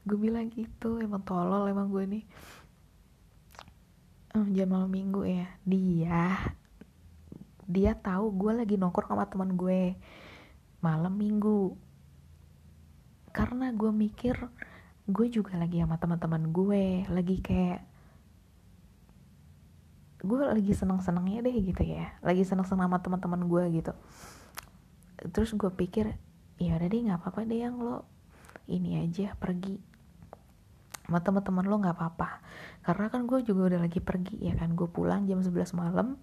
gue 0.06 0.18
bilang 0.22 0.48
gitu. 0.54 1.02
Emang 1.04 1.26
tolol 1.28 1.68
emang 1.68 1.92
gue 1.92 2.04
nih. 2.08 2.24
Um, 4.32 4.56
jam 4.56 4.72
malam 4.72 4.88
minggu 4.88 5.28
ya. 5.28 5.52
Dia 5.68 6.40
dia 7.68 7.92
tahu 7.98 8.30
gue 8.40 8.52
lagi 8.56 8.80
nongkrong 8.80 9.12
sama 9.12 9.28
teman 9.28 9.52
gue 9.60 10.00
malam 10.80 11.12
minggu. 11.12 11.76
Karena 13.36 13.76
gue 13.76 13.92
mikir 13.92 14.40
gue 15.12 15.28
juga 15.28 15.60
lagi 15.60 15.84
sama 15.84 16.00
teman-teman 16.00 16.56
gue 16.56 17.04
lagi 17.12 17.44
kayak 17.44 17.84
gue 20.26 20.40
lagi 20.42 20.72
seneng-senengnya 20.72 21.44
deh 21.44 21.58
gitu 21.68 21.84
ya. 21.84 22.16
Lagi 22.24 22.48
seneng-seneng 22.48 22.88
sama 22.88 23.04
teman-teman 23.04 23.44
gue 23.44 23.84
gitu 23.84 23.92
terus 25.32 25.54
gue 25.58 25.72
pikir 25.72 26.14
ya 26.56 26.80
udah 26.80 26.88
deh 26.88 27.02
nggak 27.04 27.20
apa-apa 27.20 27.44
deh 27.44 27.60
yang 27.60 27.78
lo 27.80 28.08
ini 28.66 28.98
aja 29.02 29.34
pergi. 29.38 29.78
Sama 31.06 31.22
teman-teman 31.22 31.66
lo 31.70 31.76
nggak 31.78 31.98
apa-apa. 31.98 32.42
Karena 32.82 33.06
kan 33.14 33.30
gue 33.30 33.46
juga 33.46 33.74
udah 33.74 33.80
lagi 33.86 34.02
pergi 34.02 34.42
ya 34.42 34.58
kan? 34.58 34.74
Gue 34.74 34.90
pulang 34.90 35.30
jam 35.30 35.42
11 35.42 35.78
malam 35.78 36.18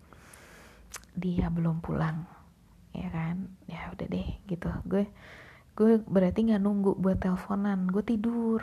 dia 1.14 1.46
belum 1.52 1.78
pulang 1.84 2.26
ya 2.90 3.08
kan? 3.14 3.46
Ya 3.70 3.94
udah 3.94 4.06
deh 4.10 4.28
gitu. 4.50 4.68
Gue 4.86 5.06
gue 5.72 6.02
berarti 6.04 6.50
nggak 6.50 6.62
nunggu 6.62 6.98
buat 6.98 7.22
teleponan 7.22 7.86
gue 7.90 8.02
tidur. 8.02 8.60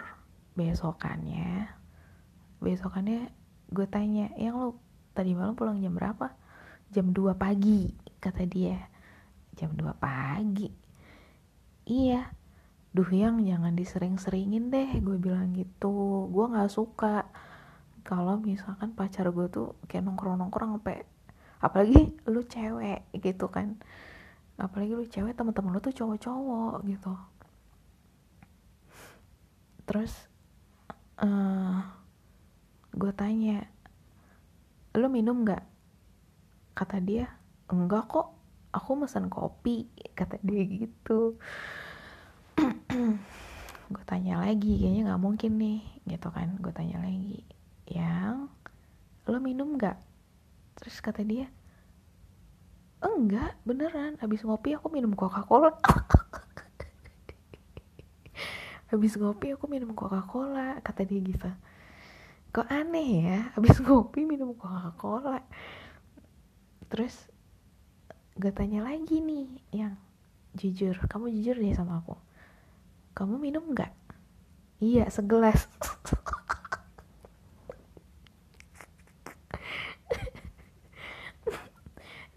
Besokannya 0.60 1.72
besokannya 2.60 3.32
gue 3.72 3.88
tanya 3.88 4.28
yang 4.36 4.60
lo 4.60 4.76
tadi 5.16 5.32
malam 5.32 5.56
pulang 5.56 5.80
jam 5.80 5.96
berapa? 5.96 6.36
Jam 6.92 7.16
2 7.16 7.32
pagi 7.40 7.96
kata 8.20 8.44
dia 8.44 8.76
jam 9.60 9.76
2 9.76 9.92
pagi. 10.00 10.72
Iya 11.84 12.40
duh 12.90 13.06
yang 13.14 13.46
jangan 13.46 13.78
disering-seringin 13.78 14.74
deh 14.74 14.90
gue 15.04 15.18
bilang 15.20 15.54
gitu. 15.54 16.26
Gue 16.32 16.46
nggak 16.50 16.72
suka 16.72 17.30
kalau 18.08 18.42
misalkan 18.42 18.96
pacar 18.98 19.30
gue 19.30 19.46
tuh 19.52 19.78
kayak 19.86 20.08
nongkrong-nongkrong 20.08 20.80
sampai 20.80 21.06
apalagi 21.62 22.16
lu 22.26 22.42
cewek 22.48 23.06
gitu 23.20 23.52
kan. 23.52 23.78
Apalagi 24.58 24.96
lu 24.96 25.06
cewek 25.06 25.38
teman-teman 25.38 25.76
lu 25.76 25.82
tuh 25.84 25.94
cowok-cowok 25.94 26.88
gitu. 26.90 27.14
Terus 29.86 30.14
uh, 31.22 31.84
gue 32.96 33.12
tanya 33.14 33.70
lu 34.98 35.12
minum 35.14 35.46
nggak? 35.46 35.62
Kata 36.74 36.98
dia 37.04 37.38
enggak 37.70 38.10
kok 38.10 38.39
aku 38.70 38.92
mesen 38.98 39.30
kopi 39.30 39.90
kata 40.14 40.38
dia 40.46 40.64
gitu. 40.66 41.38
Gue 43.94 44.04
tanya 44.06 44.38
lagi 44.46 44.78
kayaknya 44.78 45.14
nggak 45.14 45.24
mungkin 45.24 45.52
nih 45.58 45.80
gitu 46.06 46.30
kan. 46.30 46.58
Gue 46.62 46.74
tanya 46.74 47.02
lagi 47.02 47.42
yang 47.90 48.50
lo 49.26 49.38
minum 49.42 49.78
nggak? 49.78 49.98
Terus 50.78 51.02
kata 51.02 51.26
dia 51.26 51.50
enggak 53.02 53.58
beneran. 53.66 54.22
Habis 54.22 54.46
ngopi 54.46 54.78
aku 54.78 54.94
minum 54.94 55.16
coca 55.18 55.42
cola 55.46 55.74
habis 58.90 59.14
ngopi 59.22 59.54
aku 59.54 59.70
minum 59.70 59.94
coca 59.94 60.22
cola 60.26 60.78
kata 60.82 61.06
dia 61.06 61.22
gitu. 61.22 61.50
Kok 62.50 62.68
aneh 62.70 63.10
ya 63.26 63.40
habis 63.54 63.78
ngopi 63.82 64.26
minum 64.26 64.54
coca 64.54 64.94
cola 64.98 65.42
terus 66.90 67.30
gue 68.40 68.56
tanya 68.56 68.88
lagi 68.88 69.20
nih 69.20 69.52
yang 69.76 70.00
jujur. 70.56 70.96
Kamu 71.12 71.28
jujur 71.28 71.60
deh 71.60 71.76
sama 71.76 72.00
aku. 72.00 72.16
Kamu 73.12 73.36
minum 73.36 73.68
nggak? 73.76 73.92
Iya 74.80 75.12
segelas. 75.12 75.68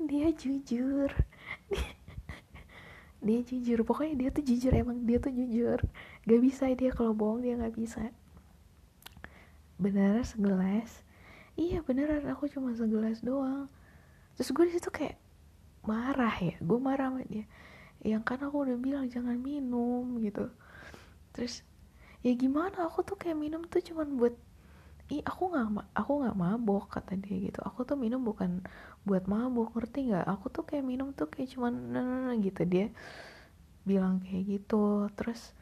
Dia 0.02 0.34
jujur. 0.34 1.06
Dia, 3.22 3.38
jujur. 3.46 3.86
Pokoknya 3.86 4.18
dia 4.18 4.34
tuh 4.34 4.42
jujur 4.42 4.74
emang 4.74 5.06
dia 5.06 5.22
tuh 5.22 5.30
jujur. 5.30 5.78
Gak 6.26 6.40
bisa 6.42 6.66
dia 6.74 6.90
kalau 6.90 7.14
bohong 7.14 7.46
dia 7.46 7.54
gak 7.54 7.78
bisa. 7.78 8.10
Beneran 9.78 10.26
segelas? 10.26 11.06
Iya 11.54 11.86
beneran. 11.86 12.26
Aku 12.34 12.50
cuma 12.50 12.74
segelas 12.74 13.22
doang. 13.22 13.70
Terus 14.34 14.50
gue 14.50 14.64
di 14.66 14.74
situ 14.74 14.90
kayak 14.90 15.21
marah 15.82 16.34
ya 16.38 16.54
gue 16.58 16.78
marah 16.78 17.10
sama 17.10 17.22
dia. 17.26 17.44
Yang 18.02 18.22
kan 18.26 18.38
aku 18.42 18.56
udah 18.66 18.78
bilang 18.78 19.06
jangan 19.10 19.38
minum 19.38 20.18
gitu. 20.22 20.50
Terus 21.34 21.62
ya 22.22 22.32
gimana 22.34 22.86
aku 22.86 23.02
tuh 23.02 23.16
kayak 23.18 23.38
minum 23.38 23.62
tuh 23.66 23.82
cuman 23.82 24.14
buat 24.18 24.34
ih 25.10 25.20
aku 25.26 25.52
nggak 25.52 25.92
aku 25.92 26.12
nggak 26.24 26.36
mabok 26.38 26.84
kata 26.88 27.18
dia 27.18 27.36
gitu. 27.50 27.60
Aku 27.66 27.82
tuh 27.84 27.98
minum 27.98 28.22
bukan 28.22 28.62
buat 29.06 29.26
mabok 29.26 29.74
ngerti 29.76 30.12
nggak? 30.14 30.26
Aku 30.26 30.46
tuh 30.54 30.64
kayak 30.66 30.86
minum 30.86 31.10
tuh 31.12 31.28
kayak 31.28 31.50
cuman 31.54 31.74
nah, 31.92 32.30
gitu 32.38 32.62
dia 32.66 32.86
bilang 33.82 34.22
kayak 34.22 34.58
gitu. 34.58 35.10
Terus 35.18 35.52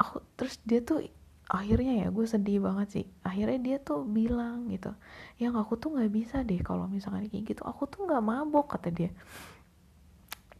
aku 0.00 0.24
terus 0.36 0.58
dia 0.64 0.80
tuh 0.82 1.04
akhirnya 1.44 2.04
ya 2.04 2.06
gue 2.08 2.24
sedih 2.24 2.64
banget 2.64 2.88
sih. 2.90 3.06
Akhirnya 3.20 3.60
dia 3.60 3.76
tuh 3.80 4.08
bilang 4.08 4.68
gitu 4.72 4.96
yang 5.36 5.60
aku 5.60 5.76
tuh 5.76 5.92
nggak 5.92 6.12
bisa 6.12 6.40
deh 6.40 6.60
kalau 6.64 6.88
misalkan 6.88 7.28
kayak 7.28 7.56
gitu. 7.56 7.62
Aku 7.68 7.84
tuh 7.84 8.08
nggak 8.08 8.24
mabok 8.24 8.76
kata 8.76 8.88
dia. 8.88 9.10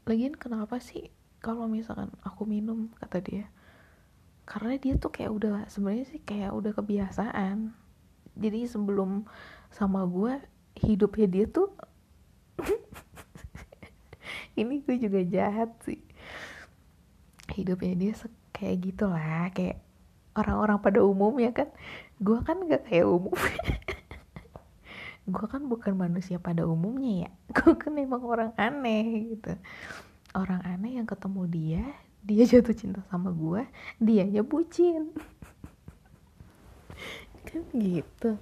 Lagian 0.04 0.36
kenapa 0.36 0.76
sih 0.84 1.08
kalau 1.40 1.64
misalkan 1.64 2.12
aku 2.20 2.44
minum 2.44 2.92
kata 3.00 3.24
dia? 3.24 3.48
Karena 4.44 4.76
dia 4.76 5.00
tuh 5.00 5.08
kayak 5.08 5.32
udah 5.32 5.64
sebenarnya 5.72 6.04
sih 6.04 6.20
kayak 6.20 6.52
udah 6.52 6.76
kebiasaan. 6.76 7.72
Jadi 8.36 8.68
sebelum 8.68 9.24
sama 9.72 10.04
gue 10.04 10.36
hidupnya 10.84 11.26
dia 11.30 11.44
tuh 11.48 11.72
ini 14.60 14.84
gue 14.84 15.00
juga 15.00 15.24
jahat 15.24 15.72
sih. 15.88 16.04
Hidupnya 17.56 17.96
dia 17.96 18.12
kayak 18.52 18.76
gitulah 18.84 19.48
kayak 19.56 19.80
orang-orang 20.34 20.78
pada 20.82 20.98
umumnya 21.02 21.50
kan? 21.54 21.70
Gue 22.18 22.42
kan 22.42 22.58
gak 22.66 22.90
kayak 22.90 23.06
umum. 23.06 23.34
Gue 25.24 25.46
kan 25.48 25.64
bukan 25.64 25.96
manusia 25.96 26.36
pada 26.36 26.68
umumnya 26.68 27.26
ya. 27.26 27.30
Gue 27.56 27.74
kan 27.80 27.96
emang 27.96 28.22
orang 28.22 28.52
aneh 28.60 29.34
gitu. 29.34 29.56
Orang 30.36 30.60
aneh 30.66 31.00
yang 31.00 31.08
ketemu 31.08 31.42
dia 31.48 31.84
dia 32.24 32.48
jatuh 32.48 32.72
cinta 32.72 33.04
sama 33.12 33.36
gue 33.36 33.68
dia 34.00 34.24
nya 34.24 34.40
bucin. 34.40 35.12
Kan 37.48 37.68
gitu. 37.76 38.40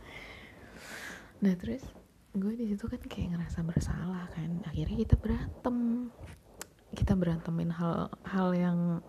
Nah 1.42 1.54
terus 1.58 1.82
gue 2.32 2.54
di 2.54 2.70
situ 2.70 2.86
kan 2.86 3.02
kayak 3.02 3.34
ngerasa 3.34 3.66
bersalah 3.66 4.30
kan. 4.30 4.62
Akhirnya 4.70 5.02
kita 5.02 5.18
berantem. 5.18 6.08
Kita 6.94 7.18
berantemin 7.18 7.74
hal 7.74 8.14
hal 8.22 8.54
yang 8.54 9.02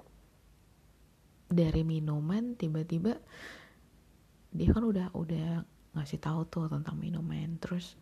dari 1.54 1.86
minuman 1.86 2.58
tiba-tiba 2.58 3.22
dia 4.54 4.70
kan 4.70 4.86
udah 4.86 5.14
udah 5.14 5.66
ngasih 5.94 6.20
tahu 6.22 6.46
tuh 6.50 6.66
tentang 6.70 6.98
minuman. 6.98 7.58
Terus 7.62 7.98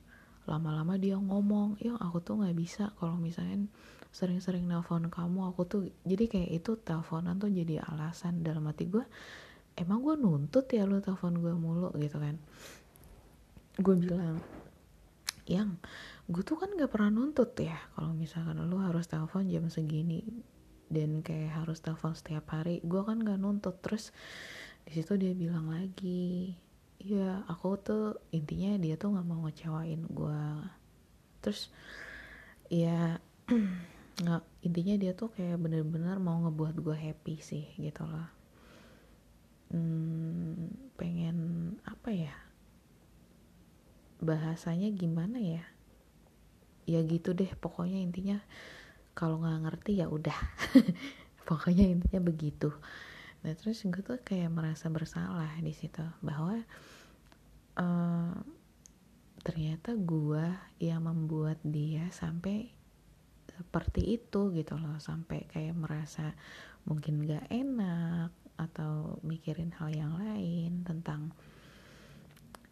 lama-lama 0.48 0.98
dia 0.98 1.20
ngomong 1.20 1.78
ya 1.80 1.96
aku 2.00 2.20
tuh 2.24 2.42
nggak 2.42 2.56
bisa 2.58 2.92
kalau 2.98 3.16
misalnya 3.20 3.68
sering-sering 4.12 4.68
nelfon 4.68 5.08
kamu. 5.08 5.52
Aku 5.56 5.68
tuh 5.68 5.88
jadi 6.04 6.28
kayak 6.28 6.52
itu 6.64 6.72
teleponan 6.80 7.40
tuh 7.40 7.52
jadi 7.52 7.84
alasan. 7.84 8.44
Dalam 8.44 8.68
hati 8.68 8.88
gue 8.88 9.04
emang 9.80 10.04
gue 10.04 10.16
nuntut 10.20 10.68
ya 10.72 10.84
lo 10.84 11.00
telepon 11.00 11.40
gue 11.40 11.54
mulu 11.56 11.92
gitu 12.00 12.20
kan. 12.20 12.36
Gue 13.80 13.96
bilang 13.96 14.40
yang 15.50 15.80
gue 16.32 16.44
tuh 16.48 16.56
kan 16.56 16.72
gak 16.80 16.92
pernah 16.94 17.12
nuntut 17.12 17.52
ya 17.60 17.76
kalau 17.98 18.16
misalkan 18.16 18.56
lo 18.62 18.78
harus 18.80 19.10
telepon 19.10 19.50
jam 19.52 19.68
segini 19.68 20.24
dan 20.92 21.24
kayak 21.24 21.64
harus 21.64 21.80
telepon 21.80 22.14
setiap 22.14 22.52
hari 22.52 22.84
gue 22.84 23.02
kan 23.02 23.24
gak 23.24 23.40
nuntut. 23.40 23.80
Terus 23.80 24.12
di 24.84 24.92
situ 25.00 25.16
dia 25.16 25.32
bilang 25.32 25.72
lagi 25.72 26.54
ya 27.02 27.42
aku 27.50 27.82
tuh 27.82 28.06
intinya 28.30 28.78
dia 28.78 28.94
tuh 28.94 29.18
nggak 29.18 29.26
mau 29.26 29.42
ngecewain 29.50 30.06
gue 30.06 30.44
terus 31.42 31.74
ya 32.70 33.18
nggak 34.22 34.44
intinya 34.62 34.96
dia 35.02 35.12
tuh 35.18 35.34
kayak 35.34 35.58
bener-bener 35.58 36.22
mau 36.22 36.38
ngebuat 36.46 36.78
gue 36.78 36.94
happy 36.94 37.42
sih 37.42 37.66
gitu 37.82 38.06
loh. 38.06 38.30
Hmm, 39.72 40.68
pengen 41.00 41.38
apa 41.88 42.12
ya 42.12 42.36
bahasanya 44.22 44.94
gimana 44.94 45.42
ya? 45.42 45.64
Ya 46.86 47.02
gitu 47.02 47.34
deh 47.34 47.50
pokoknya 47.58 47.98
intinya 47.98 48.38
kalau 49.22 49.38
nggak 49.38 49.70
ngerti 49.70 50.02
ya 50.02 50.10
udah. 50.10 50.34
Pokoknya 51.48 51.86
intinya 51.86 52.26
begitu. 52.26 52.74
Nah 53.46 53.54
terus 53.54 53.86
gue 53.86 54.02
tuh 54.02 54.18
kayak 54.18 54.50
merasa 54.50 54.90
bersalah 54.90 55.62
di 55.62 55.70
situ 55.78 56.02
bahwa 56.26 56.58
uh, 57.78 58.34
ternyata 59.46 59.94
gue 59.94 60.46
yang 60.82 61.06
membuat 61.06 61.62
dia 61.62 62.10
sampai 62.10 62.74
seperti 63.46 64.18
itu 64.18 64.50
gitu 64.58 64.74
loh. 64.82 64.98
Sampai 64.98 65.46
kayak 65.46 65.78
merasa 65.78 66.34
mungkin 66.90 67.22
gak 67.30 67.46
enak 67.54 68.34
atau 68.58 69.22
mikirin 69.22 69.70
hal 69.78 69.94
yang 69.94 70.18
lain 70.18 70.82
tentang 70.82 71.30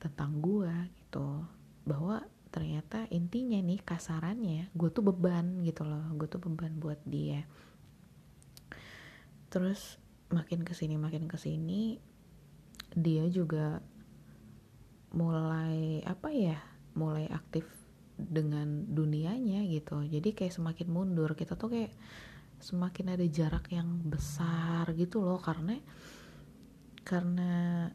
tentang 0.02 0.42
gue 0.42 0.74
gitu. 0.98 1.46
Bahwa 1.86 2.26
ternyata 2.50 3.06
intinya 3.14 3.62
nih 3.62 3.82
kasarannya 3.86 4.74
gue 4.74 4.90
tuh 4.90 5.06
beban 5.06 5.62
gitu 5.62 5.86
loh 5.86 6.02
gue 6.18 6.28
tuh 6.30 6.42
beban 6.42 6.74
buat 6.82 7.00
dia. 7.06 7.46
Terus 9.50 9.98
makin 10.30 10.62
ke 10.62 10.74
sini 10.78 10.98
makin 10.98 11.26
ke 11.26 11.38
sini 11.38 11.98
dia 12.94 13.26
juga 13.30 13.82
mulai 15.14 16.06
apa 16.06 16.30
ya 16.30 16.58
mulai 16.94 17.26
aktif 17.30 17.66
dengan 18.20 18.86
dunianya 18.90 19.64
gitu. 19.70 20.04
Jadi 20.06 20.36
kayak 20.36 20.54
semakin 20.54 20.88
mundur 20.90 21.34
kita 21.38 21.56
tuh 21.56 21.70
kayak 21.72 21.94
semakin 22.60 23.16
ada 23.16 23.26
jarak 23.26 23.72
yang 23.72 23.88
besar 24.04 24.92
gitu 25.00 25.24
loh 25.24 25.40
karena 25.40 25.80
karena 27.08 27.88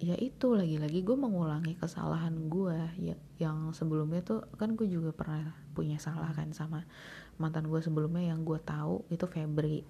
ya 0.00 0.16
itu 0.16 0.56
lagi-lagi 0.56 1.04
gue 1.04 1.12
mengulangi 1.12 1.76
kesalahan 1.76 2.48
gue 2.48 2.72
ya, 2.96 3.14
yang 3.36 3.76
sebelumnya 3.76 4.24
tuh 4.24 4.48
kan 4.56 4.72
gue 4.72 4.88
juga 4.88 5.12
pernah 5.12 5.52
punya 5.76 6.00
salah 6.00 6.32
kan 6.32 6.56
sama 6.56 6.88
mantan 7.36 7.68
gue 7.68 7.80
sebelumnya 7.84 8.32
yang 8.32 8.40
gue 8.40 8.56
tahu 8.64 9.04
itu 9.12 9.28
Febri. 9.28 9.84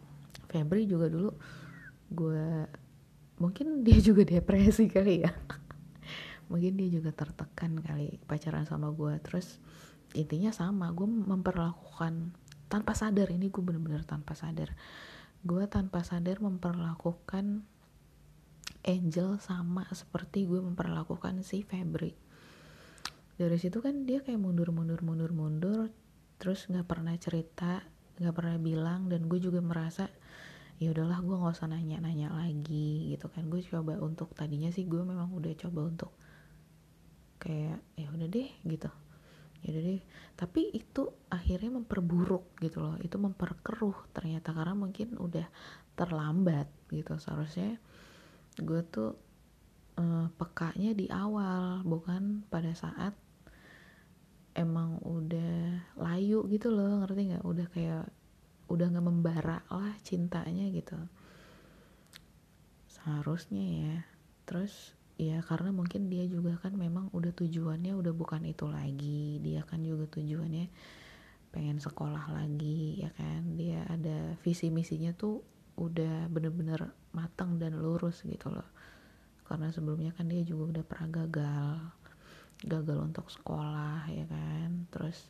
Febri 0.51 0.91
juga 0.91 1.07
dulu 1.07 1.31
gue 2.11 2.67
mungkin 3.39 3.87
dia 3.87 4.03
juga 4.11 4.27
depresi 4.27 4.91
kali 4.91 5.23
ya. 5.23 5.31
Mungkin 6.51 6.75
dia 6.75 6.91
juga 6.91 7.15
tertekan 7.15 7.79
kali 7.79 8.19
pacaran 8.27 8.67
sama 8.67 8.91
gue 8.91 9.15
terus 9.23 9.63
intinya 10.19 10.51
sama 10.51 10.91
gue 10.91 11.07
memperlakukan 11.07 12.35
tanpa 12.67 12.99
sadar 12.99 13.31
ini 13.31 13.47
gue 13.47 13.63
bener-bener 13.63 14.03
tanpa 14.03 14.35
sadar. 14.35 14.75
Gue 15.47 15.71
tanpa 15.71 16.03
sadar 16.03 16.43
memperlakukan 16.43 17.63
Angel 18.81 19.37
sama 19.43 19.85
seperti 19.93 20.49
gue 20.49 20.61
memperlakukan 20.61 21.45
si 21.45 21.61
Febri. 21.61 22.17
Dari 23.37 23.57
situ 23.57 23.81
kan 23.81 24.05
dia 24.05 24.21
kayak 24.21 24.41
mundur 24.41 24.73
mundur 24.73 25.01
mundur 25.01 25.33
mundur 25.33 25.89
terus 26.41 26.69
nggak 26.69 26.89
pernah 26.89 27.13
cerita 27.21 27.85
nggak 28.21 28.37
pernah 28.37 28.57
bilang 28.61 29.09
dan 29.09 29.25
gue 29.29 29.41
juga 29.41 29.65
merasa 29.65 30.09
ya 30.81 30.93
udahlah 30.93 31.21
gue 31.21 31.37
nggak 31.37 31.57
usah 31.57 31.69
nanya 31.69 32.01
nanya 32.01 32.33
lagi 32.33 33.13
gitu 33.13 33.29
kan. 33.29 33.49
Gue 33.49 33.61
coba 33.65 34.01
untuk 34.01 34.33
tadinya 34.33 34.73
sih 34.73 34.89
gue 34.89 35.01
memang 35.05 35.29
udah 35.33 35.53
coba 35.57 35.81
untuk 35.89 36.13
kayak 37.41 37.81
ya 37.97 38.09
udah 38.13 38.29
deh 38.29 38.49
gitu. 38.65 38.89
Ya 39.61 39.77
udah 39.77 39.83
deh. 39.89 40.01
Tapi 40.37 40.73
itu 40.73 41.09
akhirnya 41.29 41.69
memperburuk 41.77 42.57
gitu 42.65 42.81
loh 42.81 42.97
itu 43.05 43.17
memperkeruh 43.21 44.13
ternyata 44.17 44.57
karena 44.57 44.73
mungkin 44.73 45.21
udah 45.21 45.49
terlambat 45.97 46.69
gitu. 46.89 47.17
Seharusnya 47.21 47.77
gue 48.63 48.81
tuh 48.87 49.17
uh, 50.01 50.27
pekanya 50.37 50.93
di 50.97 51.07
awal 51.13 51.85
bukan 51.85 52.45
pada 52.49 52.73
saat 52.77 53.17
emang 54.55 54.99
udah 55.07 55.85
layu 55.97 56.45
gitu 56.51 56.73
loh 56.73 57.05
ngerti 57.05 57.35
nggak? 57.35 57.45
Udah 57.47 57.67
kayak 57.71 58.05
udah 58.71 58.87
nggak 58.87 59.07
membara 59.07 59.59
lah 59.71 59.95
cintanya 60.03 60.71
gitu. 60.71 60.97
Seharusnya 62.91 63.65
ya. 63.65 63.97
Terus 64.47 64.95
ya 65.21 65.45
karena 65.45 65.71
mungkin 65.71 66.09
dia 66.09 66.25
juga 66.25 66.57
kan 66.57 66.73
memang 66.75 67.13
udah 67.13 67.33
tujuannya 67.35 67.95
udah 67.95 68.13
bukan 68.15 68.47
itu 68.47 68.67
lagi. 68.67 69.39
Dia 69.43 69.63
kan 69.67 69.83
juga 69.83 70.07
tujuannya 70.11 70.67
pengen 71.51 71.79
sekolah 71.83 72.31
lagi 72.35 73.03
ya 73.03 73.11
kan? 73.15 73.59
Dia 73.59 73.87
ada 73.87 74.35
visi 74.43 74.71
misinya 74.71 75.15
tuh 75.15 75.43
udah 75.81 76.29
bener-bener 76.29 76.93
matang 77.11 77.59
dan 77.59 77.79
lurus 77.79 78.23
gitu 78.23 78.51
loh. 78.51 78.67
Karena 79.47 79.71
sebelumnya 79.75 80.15
kan 80.15 80.31
dia 80.31 80.47
juga 80.47 80.79
udah 80.79 80.85
pernah 80.87 81.09
gagal 81.11 81.75
gagal 82.61 82.99
untuk 83.01 83.27
sekolah 83.33 84.07
ya 84.13 84.25
kan? 84.29 84.87
Terus 84.93 85.29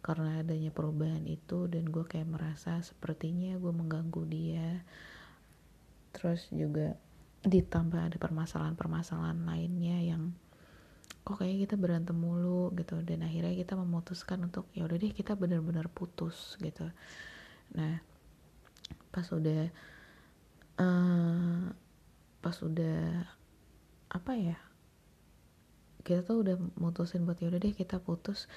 karena 0.00 0.40
adanya 0.40 0.72
perubahan 0.72 1.24
itu 1.28 1.68
dan 1.68 1.88
gue 1.88 2.04
kayak 2.08 2.28
merasa 2.28 2.80
sepertinya 2.80 3.56
gue 3.56 3.72
mengganggu 3.72 4.22
dia. 4.28 4.84
Terus 6.16 6.48
juga 6.52 6.96
ditambah 7.40 8.12
ada 8.12 8.16
permasalahan-permasalahan 8.20 9.48
lainnya 9.48 9.98
yang 10.04 10.36
kok 11.20 11.40
kayak 11.40 11.68
kita 11.68 11.76
berantem 11.76 12.16
mulu 12.16 12.72
gitu. 12.76 13.00
Dan 13.04 13.24
akhirnya 13.24 13.56
kita 13.56 13.76
memutuskan 13.76 14.46
untuk 14.46 14.68
ya 14.76 14.84
udah 14.84 14.96
deh 14.96 15.12
kita 15.12 15.36
benar-benar 15.36 15.88
putus 15.92 16.56
gitu. 16.60 16.88
Nah 17.76 18.00
pas 19.10 19.26
udah 19.30 19.68
uh, 20.80 21.68
pas 22.40 22.56
udah 22.64 23.28
apa 24.10 24.32
ya 24.34 24.58
kita 26.00 26.24
tuh 26.24 26.42
udah 26.42 26.56
mutusin 26.80 27.28
buat 27.28 27.38
yaudah 27.38 27.60
deh 27.60 27.76
kita 27.76 28.00
putus. 28.00 28.48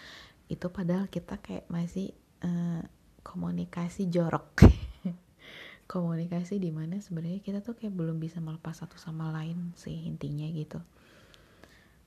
Itu 0.47 0.71
padahal 0.71 1.11
kita 1.11 1.39
kayak 1.39 1.67
masih 1.67 2.15
uh, 2.43 2.81
komunikasi 3.21 4.07
jorok. 4.07 4.63
Komunikasi 5.93 6.57
di 6.57 6.71
mana 6.71 6.97
sebenarnya 7.03 7.43
kita 7.43 7.59
tuh 7.59 7.75
kayak 7.75 7.93
belum 7.93 8.17
bisa 8.17 8.39
melepas 8.39 8.79
satu 8.79 8.95
sama 8.95 9.29
lain 9.29 9.75
sih 9.75 10.07
intinya 10.07 10.47
gitu. 10.49 10.79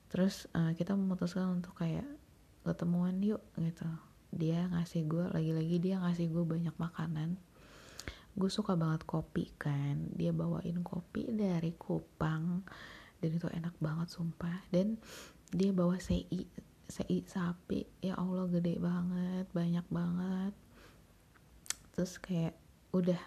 Terus 0.09 0.49
uh, 0.57 0.73
kita 0.73 0.97
memutuskan 0.97 1.61
untuk 1.61 1.77
kayak 1.77 2.05
ketemuan 2.65 3.21
yuk 3.21 3.41
gitu. 3.55 3.85
Dia 4.33 4.67
ngasih 4.73 5.07
gue 5.07 5.25
lagi-lagi 5.31 5.77
dia 5.79 6.01
ngasih 6.01 6.27
gue 6.33 6.43
banyak 6.43 6.75
makanan 6.75 7.39
gue 8.37 8.51
suka 8.53 8.77
banget 8.77 9.01
kopi 9.09 9.49
kan. 9.57 10.13
Dia 10.13 10.29
bawain 10.29 10.85
kopi 10.85 11.25
dari 11.33 11.73
Kupang. 11.73 12.61
Dan 13.17 13.29
itu 13.33 13.49
enak 13.49 13.73
banget 13.81 14.13
sumpah. 14.13 14.61
Dan 14.69 15.01
dia 15.49 15.73
bawa 15.73 15.97
sei 15.97 16.29
sei 16.85 17.25
sapi. 17.25 17.81
Ya 18.05 18.13
Allah 18.13 18.45
gede 18.45 18.77
banget. 18.77 19.49
Banyak 19.49 19.89
banget. 19.89 20.53
Terus 21.97 22.21
kayak 22.21 22.53
udah. 22.93 23.19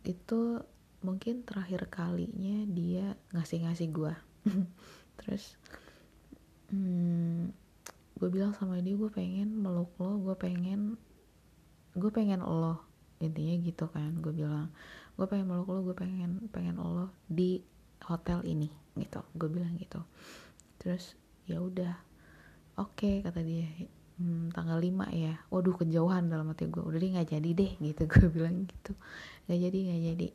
Itu 0.00 0.64
mungkin 1.04 1.44
terakhir 1.44 1.92
kalinya 1.92 2.66
dia 2.66 3.14
ngasih-ngasih 3.30 3.94
gue 3.94 4.14
terus 5.22 5.54
hmm, 6.72 7.52
gue 8.18 8.28
bilang 8.32 8.56
sama 8.56 8.80
dia 8.80 8.96
gue 8.96 9.12
pengen 9.12 9.52
meluk 9.60 9.92
lo. 10.00 10.16
Gue 10.18 10.34
pengen 10.34 10.96
gue 11.92 12.10
pengen 12.10 12.40
lo 12.40 12.85
intinya 13.16 13.54
gitu 13.64 13.88
kan 13.88 14.12
gue 14.20 14.32
bilang 14.32 14.68
gue 15.16 15.24
pengen 15.24 15.48
meluk 15.48 15.72
lo 15.72 15.80
gue 15.80 15.96
pengen 15.96 16.44
pengen 16.52 16.76
lo 16.76 17.08
di 17.24 17.64
hotel 18.04 18.44
ini 18.44 18.68
gitu. 19.00 19.20
Gue 19.32 19.48
bilang 19.48 19.72
gitu. 19.80 20.00
Terus 20.80 21.16
ya 21.48 21.62
udah. 21.62 21.96
Oke 22.76 23.08
okay, 23.08 23.14
kata 23.24 23.40
dia. 23.40 23.68
Hmm, 24.16 24.48
tanggal 24.52 24.80
5 24.80 25.12
ya. 25.12 25.34
Waduh 25.48 25.76
kejauhan 25.76 26.28
dalam 26.28 26.52
hati 26.52 26.68
gue 26.68 26.80
udah 26.80 26.98
deh 27.00 27.10
nggak 27.16 27.30
jadi 27.32 27.50
deh 27.52 27.72
gitu 27.92 28.02
gue 28.08 28.28
bilang 28.28 28.68
gitu. 28.68 28.92
Nggak 29.48 29.58
jadi 29.68 29.78
nggak 29.88 30.02
jadi. 30.12 30.28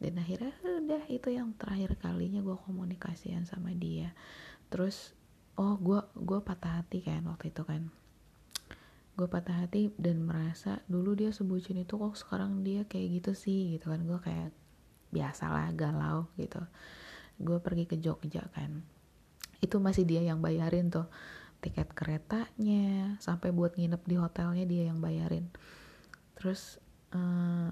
Dan 0.00 0.12
akhirnya 0.16 0.52
udah 0.56 1.02
itu 1.12 1.28
yang 1.28 1.52
terakhir 1.58 1.98
kalinya 2.00 2.40
gue 2.40 2.56
komunikasian 2.66 3.44
sama 3.46 3.74
dia. 3.74 4.14
Terus 4.70 5.12
oh 5.58 5.76
gue 5.76 6.00
gue 6.16 6.40
patah 6.40 6.80
hati 6.82 7.02
kan 7.04 7.26
waktu 7.26 7.52
itu 7.52 7.62
kan 7.66 7.90
gue 9.20 9.28
patah 9.28 9.68
hati 9.68 9.92
dan 10.00 10.24
merasa 10.24 10.80
dulu 10.88 11.12
dia 11.12 11.28
sebutin 11.28 11.84
itu 11.84 12.00
kok 12.00 12.16
sekarang 12.16 12.64
dia 12.64 12.88
kayak 12.88 13.20
gitu 13.20 13.32
sih 13.36 13.76
gitu 13.76 13.92
kan. 13.92 14.00
Gue 14.08 14.16
kayak 14.16 14.56
biasalah 15.12 15.76
galau 15.76 16.32
gitu. 16.40 16.64
Gue 17.36 17.60
pergi 17.60 17.84
ke 17.84 18.00
Jogja 18.00 18.48
kan. 18.56 18.80
Itu 19.60 19.76
masih 19.76 20.08
dia 20.08 20.24
yang 20.24 20.40
bayarin 20.40 20.88
tuh 20.88 21.04
tiket 21.60 21.92
keretanya 21.92 23.20
sampai 23.20 23.52
buat 23.52 23.76
nginep 23.76 24.00
di 24.08 24.16
hotelnya 24.16 24.64
dia 24.64 24.88
yang 24.88 25.04
bayarin. 25.04 25.52
Terus 26.40 26.80
uh, 27.12 27.20
eh, 27.20 27.70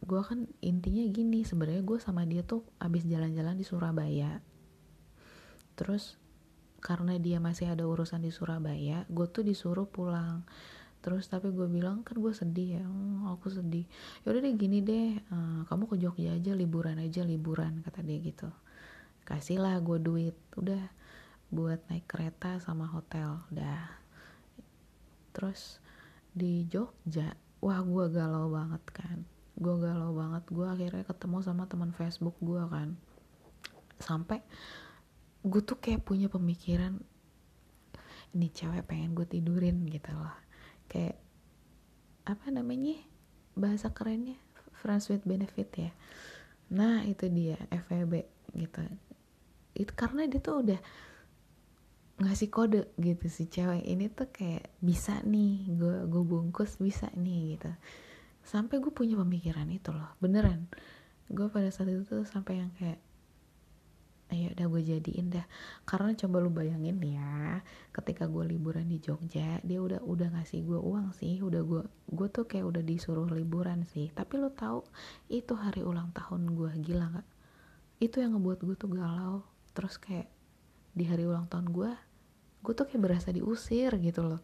gue 0.00 0.20
kan 0.24 0.48
intinya 0.64 1.04
gini 1.12 1.44
sebenarnya 1.44 1.84
gue 1.84 2.00
sama 2.00 2.24
dia 2.24 2.40
tuh 2.40 2.64
abis 2.80 3.04
jalan-jalan 3.04 3.60
di 3.60 3.64
Surabaya. 3.68 4.40
Terus 5.76 6.16
karena 6.84 7.16
dia 7.16 7.40
masih 7.40 7.72
ada 7.72 7.88
urusan 7.88 8.20
di 8.20 8.28
Surabaya 8.28 9.08
gue 9.08 9.24
tuh 9.32 9.40
disuruh 9.40 9.88
pulang. 9.88 10.44
Terus 11.00 11.28
tapi 11.28 11.48
gue 11.52 11.64
bilang 11.64 12.04
kan 12.04 12.20
gue 12.20 12.32
sedih 12.36 12.80
ya 12.80 12.84
oh, 12.84 13.32
aku 13.32 13.48
sedih. 13.48 13.88
Yaudah 14.28 14.44
deh 14.44 14.52
gini 14.52 14.84
deh 14.84 15.16
uh, 15.32 15.64
kamu 15.64 15.88
ke 15.88 15.96
Jogja 15.96 16.36
aja 16.36 16.52
liburan 16.52 17.00
aja 17.00 17.24
liburan 17.24 17.80
kata 17.80 18.04
dia 18.04 18.20
gitu. 18.20 18.52
Kasihlah 19.24 19.80
gue 19.80 19.96
duit 19.96 20.36
udah 20.60 20.84
buat 21.48 21.80
naik 21.88 22.04
kereta 22.04 22.60
sama 22.60 22.84
hotel 22.84 23.40
udah 23.48 23.80
terus 25.32 25.80
di 26.36 26.68
Jogja 26.68 27.32
wah 27.64 27.80
gue 27.80 28.12
galau 28.12 28.52
banget 28.52 28.84
kan. 28.92 29.24
Gue 29.56 29.80
galau 29.80 30.12
banget 30.12 30.44
gue 30.52 30.68
akhirnya 30.68 31.04
ketemu 31.08 31.40
sama 31.40 31.64
teman 31.64 31.96
Facebook 31.96 32.36
gue 32.44 32.60
kan. 32.68 32.92
Sampai 33.96 34.44
gue 35.44 35.60
tuh 35.60 35.76
kayak 35.76 36.08
punya 36.08 36.32
pemikiran 36.32 36.96
ini 38.34 38.48
cewek 38.50 38.88
pengen 38.88 39.14
gue 39.14 39.28
tidurin 39.28 39.84
gitu 39.86 40.10
loh. 40.16 40.34
Kayak 40.90 41.20
apa 42.24 42.48
namanya 42.48 42.96
bahasa 43.54 43.92
kerennya 43.92 44.40
friends 44.80 45.06
with 45.12 45.22
benefit 45.22 45.70
ya. 45.76 45.90
Nah 46.72 47.04
itu 47.06 47.30
dia 47.30 47.60
FWB 47.70 48.24
gitu. 48.56 48.82
Itu 49.76 49.92
karena 49.94 50.26
dia 50.26 50.40
tuh 50.42 50.64
udah 50.64 50.80
ngasih 52.14 52.46
kode 52.50 52.94
gitu 52.94 53.26
si 53.26 53.50
cewek 53.50 53.82
ini 53.82 54.06
tuh 54.06 54.30
kayak 54.30 54.70
bisa 54.78 55.18
nih 55.26 55.66
gue 55.74 56.08
gue 56.10 56.22
bungkus 56.24 56.80
bisa 56.80 57.12
nih 57.14 57.58
gitu. 57.58 57.70
Sampai 58.44 58.80
gue 58.82 58.90
punya 58.90 59.14
pemikiran 59.20 59.68
itu 59.70 59.94
loh 59.94 60.16
beneran. 60.18 60.66
Gue 61.30 61.46
pada 61.52 61.70
saat 61.70 61.92
itu 61.92 62.02
tuh 62.02 62.26
sampai 62.26 62.64
yang 62.64 62.72
kayak 62.74 62.98
ayo 64.32 64.56
udah 64.56 64.66
gue 64.72 64.82
jadiin 64.96 65.28
dah. 65.28 65.46
Karena 65.84 66.16
coba 66.16 66.36
lu 66.40 66.48
bayangin 66.48 66.96
ya 67.04 67.60
ketika 67.92 68.24
gue 68.24 68.48
liburan 68.48 68.88
di 68.88 68.96
Jogja 69.02 69.60
dia 69.60 69.78
udah 69.82 70.00
udah 70.00 70.28
ngasih 70.38 70.64
gue 70.64 70.80
uang 70.80 71.12
sih 71.12 71.44
udah 71.44 71.60
gue 71.60 71.82
gue 72.08 72.28
tuh 72.32 72.48
kayak 72.48 72.64
udah 72.64 72.82
disuruh 72.82 73.28
liburan 73.28 73.84
sih. 73.84 74.08
Tapi 74.14 74.40
lu 74.40 74.48
tahu 74.54 74.80
itu 75.28 75.52
hari 75.52 75.84
ulang 75.84 76.14
tahun 76.16 76.56
gue 76.56 76.70
gila 76.80 77.20
gak 77.20 77.28
itu 78.02 78.20
yang 78.20 78.36
ngebuat 78.36 78.60
gue 78.64 78.76
tuh 78.80 78.90
galau. 78.90 79.44
Terus 79.76 80.00
kayak 80.00 80.28
di 80.94 81.04
hari 81.04 81.28
ulang 81.28 81.50
tahun 81.50 81.68
gue 81.74 81.92
gue 82.64 82.72
tuh 82.72 82.88
kayak 82.88 83.02
berasa 83.02 83.28
diusir 83.28 83.92
gitu 84.00 84.24
loh. 84.24 84.40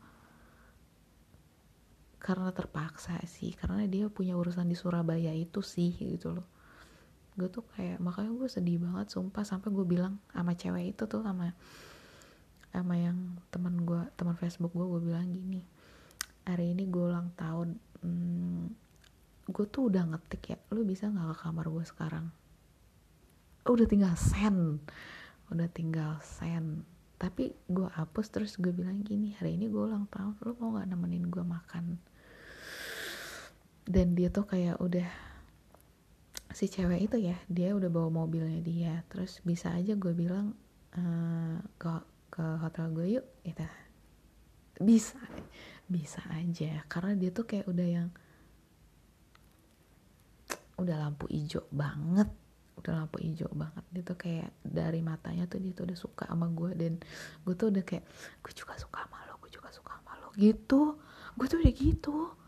Karena 2.21 2.53
terpaksa 2.53 3.17
sih 3.25 3.57
karena 3.57 3.89
dia 3.89 4.13
punya 4.13 4.37
urusan 4.37 4.69
di 4.69 4.77
Surabaya 4.77 5.33
itu 5.33 5.65
sih 5.65 5.97
gitu 5.97 6.37
loh 6.37 6.60
gue 7.41 7.49
tuh 7.49 7.65
kayak 7.73 7.97
makanya 8.05 8.37
gue 8.37 8.49
sedih 8.53 8.77
banget 8.77 9.17
sumpah 9.17 9.49
sampai 9.49 9.73
gue 9.73 9.87
bilang 9.89 10.21
sama 10.29 10.53
cewek 10.53 10.93
itu 10.93 11.09
tuh 11.09 11.25
sama 11.25 11.57
sama 12.69 12.95
yang 13.01 13.41
teman 13.49 13.81
gue 13.89 14.05
teman 14.21 14.37
Facebook 14.37 14.77
gue 14.77 14.85
gue 14.85 15.01
bilang 15.09 15.25
gini 15.33 15.65
hari 16.45 16.77
ini 16.77 16.85
gue 16.85 17.01
ulang 17.01 17.33
tahun 17.33 17.81
hmm, 18.05 18.65
gue 19.51 19.67
tuh 19.67 19.89
udah 19.89 20.05
ngetik 20.13 20.43
ya 20.53 20.59
lu 20.71 20.85
bisa 20.85 21.09
nggak 21.09 21.35
ke 21.35 21.37
kamar 21.43 21.67
gue 21.67 21.85
sekarang? 21.85 22.27
Udah 23.67 23.87
tinggal 23.89 24.15
send 24.21 24.85
udah 25.51 25.67
tinggal 25.67 26.23
send 26.23 26.87
tapi 27.19 27.51
gue 27.67 27.89
hapus 27.91 28.27
terus 28.31 28.55
gue 28.57 28.71
bilang 28.71 29.03
gini 29.03 29.35
hari 29.37 29.59
ini 29.59 29.67
gue 29.67 29.83
ulang 29.83 30.07
tahun 30.09 30.39
lu 30.47 30.55
mau 30.63 30.79
nggak 30.79 30.89
nemenin 30.93 31.27
gue 31.27 31.45
makan? 31.45 31.99
Dan 33.91 34.15
dia 34.15 34.31
tuh 34.31 34.47
kayak 34.47 34.79
udah 34.79 35.30
si 36.51 36.67
cewek 36.67 37.07
itu 37.07 37.17
ya 37.19 37.37
dia 37.47 37.75
udah 37.75 37.91
bawa 37.91 38.11
mobilnya 38.25 38.61
dia. 38.63 38.95
Terus 39.11 39.39
bisa 39.47 39.71
aja 39.75 39.95
gue 39.95 40.13
bilang 40.15 40.55
uh, 40.99 41.59
ke 41.79 41.91
ke 42.31 42.45
hotel 42.63 42.87
gue 42.95 43.07
yuk 43.21 43.27
gitu. 43.47 43.67
Bisa 44.81 45.19
bisa 45.87 46.21
aja. 46.35 46.83
Karena 46.91 47.15
dia 47.15 47.31
tuh 47.31 47.47
kayak 47.47 47.67
udah 47.71 47.89
yang 47.89 48.09
udah 50.81 50.97
lampu 50.97 51.29
hijau 51.29 51.61
banget 51.69 52.33
udah 52.81 53.05
lampu 53.05 53.21
hijau 53.21 53.53
banget. 53.53 53.85
Dia 53.93 54.03
tuh 54.03 54.17
kayak 54.17 54.49
dari 54.65 55.05
matanya 55.05 55.45
tuh 55.45 55.61
dia 55.61 55.77
tuh 55.77 55.85
udah 55.85 55.99
suka 56.01 56.25
sama 56.25 56.49
gue 56.49 56.73
dan 56.73 56.93
gue 57.45 57.55
tuh 57.55 57.69
udah 57.69 57.85
kayak 57.85 58.05
gue 58.41 58.53
juga 58.57 58.75
suka 58.81 59.05
sama 59.05 59.29
lo 59.29 59.37
gue 59.45 59.53
juga 59.53 59.69
suka 59.69 60.01
sama 60.01 60.17
lo 60.25 60.33
gitu. 60.41 60.97
Gue 61.37 61.47
tuh 61.47 61.61
udah 61.61 61.75
gitu 61.77 62.40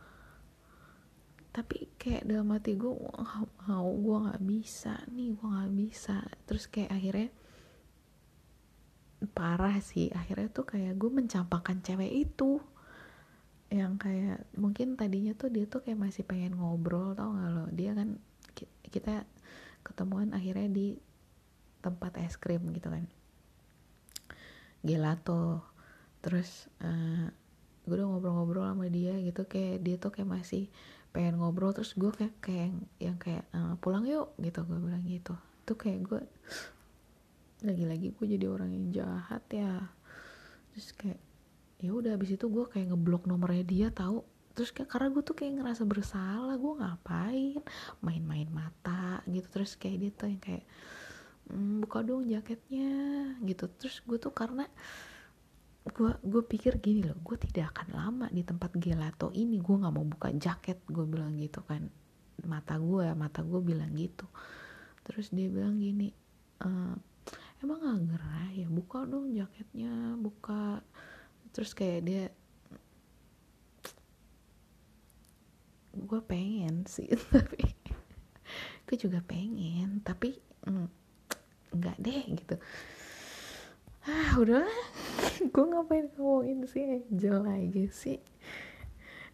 tapi 1.53 1.84
kayak 2.00 2.24
dalam 2.24 2.48
hati 2.57 2.80
gue 2.80 2.88
gak 2.88 3.68
mau 3.68 3.92
gue 3.92 4.16
nggak 4.24 4.42
bisa 4.42 4.96
nih 5.12 5.36
gue 5.36 5.48
nggak 5.53 5.72
bisa. 5.76 6.16
Terus 6.48 6.64
kayak 6.72 6.90
akhirnya 6.96 7.28
parah 9.36 9.78
sih 9.78 10.11
akhirnya 10.11 10.48
tuh 10.48 10.64
kayak 10.64 10.96
gue 10.96 11.11
mencampakkan 11.12 11.84
cewek 11.84 12.09
itu. 12.09 12.57
Yang 13.68 13.94
kayak 14.00 14.38
mungkin 14.57 14.96
tadinya 14.96 15.36
tuh 15.36 15.53
dia 15.53 15.68
tuh 15.68 15.84
kayak 15.84 16.00
masih 16.00 16.24
pengen 16.24 16.57
ngobrol 16.57 17.12
tau 17.12 17.36
gak 17.36 17.50
lo? 17.53 17.64
Dia 17.68 17.92
kan 17.92 18.16
kita 18.88 19.28
ketemuan 19.84 20.32
akhirnya 20.32 20.72
di 20.72 20.96
tempat 21.84 22.16
es 22.16 22.40
krim 22.40 22.64
gitu 22.72 22.88
kan. 22.88 23.05
Gelato. 24.80 25.68
Terus 26.24 26.72
uh, 26.80 27.28
gue 27.84 27.94
udah 27.98 28.09
ngobrol-ngobrol 28.09 28.64
sama 28.64 28.88
dia 28.88 29.20
gitu 29.20 29.44
kayak 29.44 29.84
dia 29.84 29.96
tuh 30.00 30.14
kayak 30.14 30.30
masih 30.32 30.72
pengen 31.12 31.36
ngobrol 31.36 31.76
terus 31.76 31.92
gue 31.92 32.08
kayak 32.08 32.34
kayak 32.40 32.60
yang, 32.64 32.76
yang 32.98 33.16
kayak 33.20 33.44
uh, 33.52 33.76
pulang 33.78 34.08
yuk 34.08 34.32
gitu 34.40 34.64
gue 34.64 34.78
bilang 34.80 35.04
gitu. 35.04 35.36
Tuh 35.68 35.76
kayak 35.76 36.00
gue 36.08 36.20
lagi-lagi 37.62 38.16
gue 38.16 38.26
jadi 38.26 38.46
orang 38.48 38.72
yang 38.72 38.86
jahat 38.90 39.44
ya. 39.52 39.92
Terus 40.72 40.88
kayak 40.96 41.20
ya 41.84 41.90
udah 41.92 42.16
abis 42.16 42.40
itu 42.40 42.46
gue 42.48 42.64
kayak 42.66 42.90
ngeblok 42.90 43.28
nomornya 43.28 43.64
dia 43.66 43.88
tahu 43.92 44.22
terus 44.52 44.68
kayak 44.68 44.92
karena 44.92 45.08
gue 45.08 45.22
tuh 45.24 45.36
kayak 45.36 45.52
ngerasa 45.60 45.82
bersalah 45.84 46.56
gue 46.56 46.72
ngapain? 46.80 47.62
Main-main 48.00 48.48
mata 48.48 49.20
gitu. 49.28 49.46
Terus 49.52 49.76
kayak 49.76 49.96
dia 50.00 50.10
tuh 50.16 50.28
yang 50.32 50.42
kayak 50.42 50.64
mmm, 51.52 51.84
buka 51.84 52.00
dong 52.00 52.24
jaketnya 52.24 52.92
gitu. 53.44 53.68
Terus 53.68 54.00
gue 54.00 54.16
tuh 54.16 54.32
karena 54.32 54.64
gue 55.83 56.12
gue 56.22 56.43
pikir 56.47 56.78
gini 56.78 57.03
loh 57.03 57.18
gue 57.26 57.35
tidak 57.43 57.74
akan 57.74 57.89
lama 57.91 58.26
di 58.30 58.47
tempat 58.47 58.70
gelato 58.78 59.35
ini. 59.35 59.59
Gue 59.59 59.83
nggak 59.83 59.95
mau 59.95 60.07
buka 60.07 60.30
jaket 60.35 60.78
gue 60.87 61.05
bilang 61.07 61.35
gitu 61.39 61.62
kan. 61.66 61.91
Mata 62.47 62.78
gue 62.78 63.07
mata 63.18 63.43
gue 63.43 63.61
bilang 63.61 63.91
gitu. 63.99 64.26
Terus 65.03 65.35
dia 65.35 65.51
bilang 65.51 65.83
gini 65.83 66.14
e, 66.62 66.68
emang 67.59 67.78
gak 67.83 67.99
gerah 68.07 68.49
ya? 68.55 68.66
Buka 68.70 69.03
dong 69.11 69.35
jaketnya 69.35 70.14
buka. 70.22 70.87
Terus 71.51 71.74
kayak 71.74 72.01
dia 72.07 72.24
gue 75.93 76.20
pengen 76.24 76.89
sih 76.89 77.09
tapi 77.33 77.68
gue 78.89 78.97
juga 78.97 79.20
pengen 79.20 80.01
tapi 80.01 80.41
mm, 80.64 80.89
nggak 81.72 81.97
deh 82.01 82.22
gitu 82.37 82.57
ah 84.03 84.34
udah 84.38 84.66
gue 85.55 85.64
ngapain 85.70 86.11
ngomongin 86.18 86.66
sih? 86.66 86.82
Angel 86.82 87.38
lagi 87.42 87.86
sih. 87.90 88.18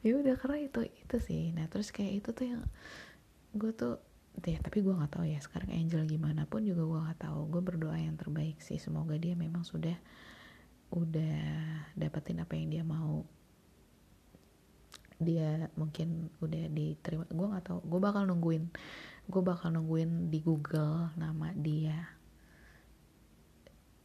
Ya 0.04 0.14
udah 0.20 0.36
karena 0.36 0.68
itu 0.68 0.80
itu 0.84 1.16
sih. 1.18 1.50
Nah 1.56 1.66
terus 1.72 1.88
kayak 1.88 2.24
itu 2.24 2.28
tuh 2.36 2.46
yang 2.56 2.62
gue 3.56 3.72
tuh 3.72 3.96
ya 4.38 4.62
tapi 4.62 4.86
gue 4.86 4.94
nggak 4.94 5.18
tahu 5.18 5.26
ya 5.26 5.42
sekarang 5.42 5.74
Angel 5.74 6.06
gimana 6.06 6.46
pun 6.46 6.62
juga 6.62 6.84
gue 6.84 7.00
nggak 7.00 7.20
tahu. 7.24 7.40
Gue 7.48 7.62
berdoa 7.64 7.96
yang 7.96 8.20
terbaik 8.20 8.60
sih. 8.60 8.76
Semoga 8.76 9.16
dia 9.16 9.32
memang 9.32 9.64
sudah 9.64 9.96
udah 10.92 11.40
dapetin 11.96 12.44
apa 12.44 12.52
yang 12.54 12.68
dia 12.68 12.84
mau. 12.84 13.24
Dia 15.18 15.72
mungkin 15.74 16.28
udah 16.44 16.68
diterima. 16.70 17.24
Gue 17.32 17.46
nggak 17.50 17.64
tahu. 17.72 17.80
Gue 17.88 18.00
bakal 18.04 18.28
nungguin 18.28 18.68
gue 19.28 19.42
bakal 19.44 19.76
nungguin 19.76 20.32
di 20.32 20.40
Google 20.40 21.12
nama 21.20 21.52
dia 21.52 22.16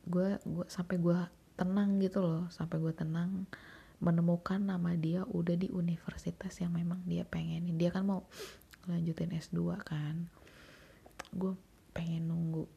gue 0.04 0.40
gue 0.44 0.66
sampai 0.68 1.00
gue 1.00 1.20
tenang 1.54 2.02
gitu 2.02 2.20
loh 2.20 2.50
sampai 2.52 2.82
gue 2.82 2.92
tenang 2.92 3.48
menemukan 4.04 4.60
nama 4.60 4.92
dia 5.00 5.24
udah 5.24 5.56
di 5.56 5.72
universitas 5.72 6.52
yang 6.60 6.76
memang 6.76 7.00
dia 7.08 7.24
pengenin. 7.24 7.80
Dia 7.80 7.88
kan 7.96 8.04
mau 8.04 8.28
lanjutin 8.84 9.32
S2 9.32 9.80
kan. 9.80 10.28
Gue 11.32 11.56
pengen 11.96 12.28
nunggu. 12.28 12.68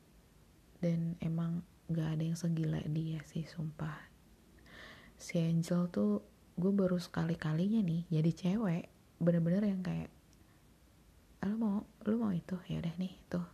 Dan 0.79 1.18
emang 1.18 1.66
gak 1.91 2.14
ada 2.14 2.22
yang 2.22 2.39
segila 2.39 2.79
dia 2.87 3.18
sih 3.27 3.43
sumpah. 3.43 4.07
Si 5.18 5.43
Angel 5.43 5.91
tuh 5.91 6.22
gue 6.55 6.70
baru 6.70 6.97
sekali 7.03 7.35
kalinya 7.35 7.83
nih 7.83 8.07
jadi 8.07 8.31
cewek. 8.31 8.85
Bener-bener 9.18 9.66
yang 9.66 9.83
kayak 9.83 10.14
lo 11.43 11.59
mau 11.59 11.77
lo 12.07 12.14
mau 12.22 12.31
itu? 12.31 12.55
Ya 12.70 12.79
udah 12.79 12.95
nih 13.03 13.18
tuh. 13.27 13.47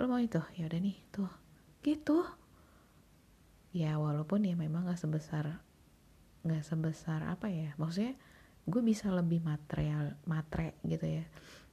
Lo 0.00 0.08
mau 0.08 0.16
itu? 0.16 0.40
Ya 0.56 0.64
udah 0.64 0.80
nih 0.80 0.96
tuh. 1.12 1.28
Gitu 1.84 2.24
ya 3.72 3.96
walaupun 3.96 4.44
ya 4.44 4.54
memang 4.54 4.84
gak 4.84 5.00
sebesar 5.00 5.60
gak 6.44 6.64
sebesar 6.64 7.24
apa 7.24 7.48
ya 7.48 7.72
maksudnya 7.80 8.16
gue 8.62 8.82
bisa 8.82 9.10
lebih 9.10 9.42
material 9.42 10.14
matre 10.26 10.78
gitu 10.86 11.02
ya. 11.02 11.24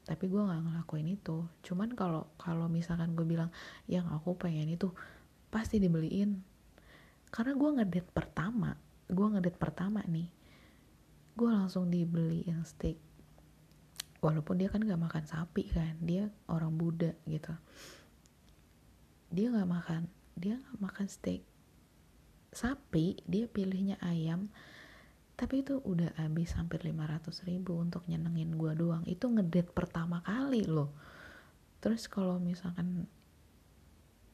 Tapi 0.10 0.26
gue 0.26 0.42
nggak 0.42 0.62
ngelakuin 0.66 1.10
itu. 1.14 1.46
Cuman 1.62 1.94
kalau 1.94 2.34
kalau 2.42 2.66
misalkan 2.66 3.14
gue 3.14 3.26
bilang 3.26 3.54
yang 3.86 4.10
aku 4.10 4.34
pengen 4.34 4.74
itu 4.74 4.90
pasti 5.54 5.78
dibeliin. 5.78 6.42
Karena 7.30 7.54
gue 7.54 7.70
ngedate 7.78 8.10
pertama 8.10 8.74
gue 9.10 9.26
ngedate 9.26 9.58
pertama 9.58 10.06
nih 10.06 10.30
gue 11.34 11.50
langsung 11.50 11.90
dibeli 11.94 12.46
yang 12.50 12.66
steak. 12.66 12.98
Walaupun 14.20 14.60
dia 14.60 14.68
kan 14.68 14.82
gak 14.84 15.00
makan 15.00 15.26
sapi 15.30 15.70
kan 15.70 15.96
dia 16.02 16.34
orang 16.50 16.74
Buddha 16.74 17.14
gitu. 17.30 17.54
Dia 19.30 19.54
gak 19.54 19.70
makan 19.70 20.02
dia 20.36 20.58
gak 20.58 20.80
makan 20.82 21.06
steak 21.06 21.49
sapi 22.50 23.22
dia 23.26 23.46
pilihnya 23.46 23.98
ayam. 24.02 24.50
Tapi 25.40 25.64
itu 25.64 25.80
udah 25.80 26.20
habis 26.20 26.52
hampir 26.60 26.84
500 26.84 27.48
ribu 27.48 27.80
untuk 27.80 28.04
nyenengin 28.12 28.60
gue 28.60 28.74
doang. 28.76 29.08
Itu 29.08 29.32
ngedate 29.32 29.72
pertama 29.72 30.20
kali 30.28 30.68
loh. 30.68 30.92
Terus 31.80 32.12
kalau 32.12 32.36
misalkan 32.44 33.08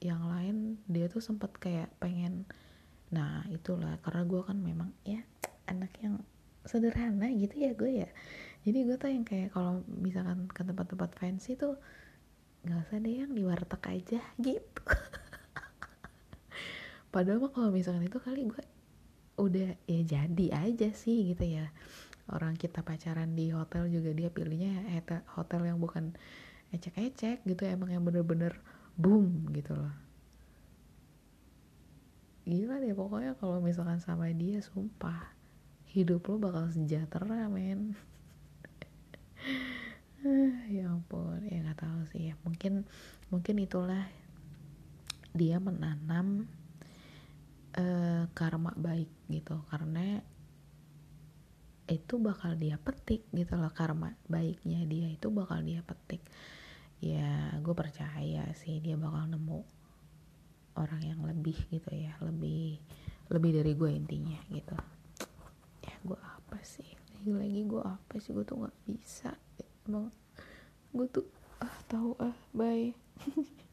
yang 0.02 0.26
lain 0.26 0.82
dia 0.90 1.06
tuh 1.06 1.22
sempet 1.22 1.54
kayak 1.62 1.94
pengen 2.02 2.50
nah 3.14 3.46
itulah. 3.54 4.02
Karena 4.02 4.26
gue 4.26 4.42
kan 4.42 4.58
memang 4.58 4.90
ya 5.06 5.22
anak 5.70 5.94
yang 6.02 6.26
sederhana 6.66 7.30
gitu 7.30 7.54
ya 7.54 7.72
gue 7.78 7.92
ya. 8.06 8.10
Jadi 8.66 8.80
gue 8.82 8.98
tuh 8.98 9.14
yang 9.14 9.22
kayak 9.22 9.54
kalau 9.54 9.86
misalkan 9.86 10.50
ke 10.50 10.66
tempat-tempat 10.66 11.14
fancy 11.22 11.54
tuh 11.54 11.78
nggak 12.66 12.82
usah 12.82 12.98
deh 12.98 13.16
yang 13.22 13.32
di 13.38 13.46
warteg 13.46 13.84
aja 13.86 14.20
gitu 14.46 14.82
padahal 17.16 17.40
mah 17.40 17.52
kalau 17.56 17.72
misalkan 17.72 18.04
itu 18.04 18.20
kali 18.20 18.44
gue 18.44 18.60
udah 19.40 19.80
ya 19.88 20.02
jadi 20.04 20.68
aja 20.68 20.92
sih 20.92 21.32
gitu 21.32 21.48
ya. 21.48 21.72
Orang 22.28 22.60
kita 22.60 22.84
pacaran 22.84 23.32
di 23.40 23.56
hotel 23.56 23.88
juga 23.88 24.12
dia 24.12 24.28
pilihnya 24.28 24.84
hotel 25.32 25.64
yang 25.64 25.80
bukan 25.80 26.12
ecek-ecek 26.76 27.48
gitu 27.48 27.64
emang 27.64 27.96
yang 27.96 28.04
bener-bener 28.04 28.60
boom 29.00 29.48
gitu 29.56 29.80
loh. 29.80 29.96
Gila 32.44 32.84
deh 32.84 32.92
pokoknya 32.92 33.40
kalau 33.40 33.64
misalkan 33.64 34.04
sama 34.04 34.28
dia 34.36 34.60
sumpah 34.60 35.32
hidup 35.96 36.28
lo 36.28 36.36
bakal 36.36 36.68
sejahtera 36.68 37.48
men. 37.48 37.96
Ya 40.66 40.90
ampun 40.90 41.46
ya 41.46 41.62
nggak 41.62 41.86
tahu 41.86 42.02
sih 42.10 42.34
ya. 42.34 42.36
Mungkin 42.42 42.90
mungkin 43.30 43.62
itulah 43.62 44.10
dia 45.38 45.62
menanam 45.62 46.50
uh, 47.78 48.24
karma 48.32 48.72
baik 48.76 49.12
gitu. 49.28 49.62
Karena 49.68 50.20
itu 51.86 52.18
bakal 52.18 52.58
dia 52.58 52.82
petik 52.82 53.30
gitu 53.30 53.54
loh 53.62 53.70
karma 53.70 54.18
baiknya 54.26 54.82
dia 54.90 55.08
itu 55.14 55.30
bakal 55.30 55.62
dia 55.62 55.86
petik. 55.86 56.24
Ya 57.04 57.54
gue 57.62 57.76
percaya 57.78 58.50
sih 58.58 58.82
dia 58.82 58.98
bakal 58.98 59.30
nemu 59.30 59.62
orang 60.76 61.02
yang 61.06 61.22
lebih 61.24 61.56
gitu 61.72 61.92
ya 61.94 62.18
lebih 62.20 62.82
lebih 63.30 63.52
dari 63.62 63.72
gue 63.78 63.92
intinya 63.94 64.40
gitu. 64.50 64.76
Ya 65.86 65.96
gue 66.02 66.20
apa 66.20 66.58
sih? 66.66 66.90
Lagi-lagi 67.22 67.62
gue 67.70 67.84
apa 67.86 68.14
sih? 68.18 68.34
Gue 68.34 68.46
tuh 68.48 68.66
nggak 68.66 68.78
bisa. 68.90 69.32
Emang 69.86 70.10
gue 70.96 71.08
tuh 71.12 71.26
ah 71.60 71.78
tahu 71.88 72.16
ah 72.20 72.36
bye 72.52 72.92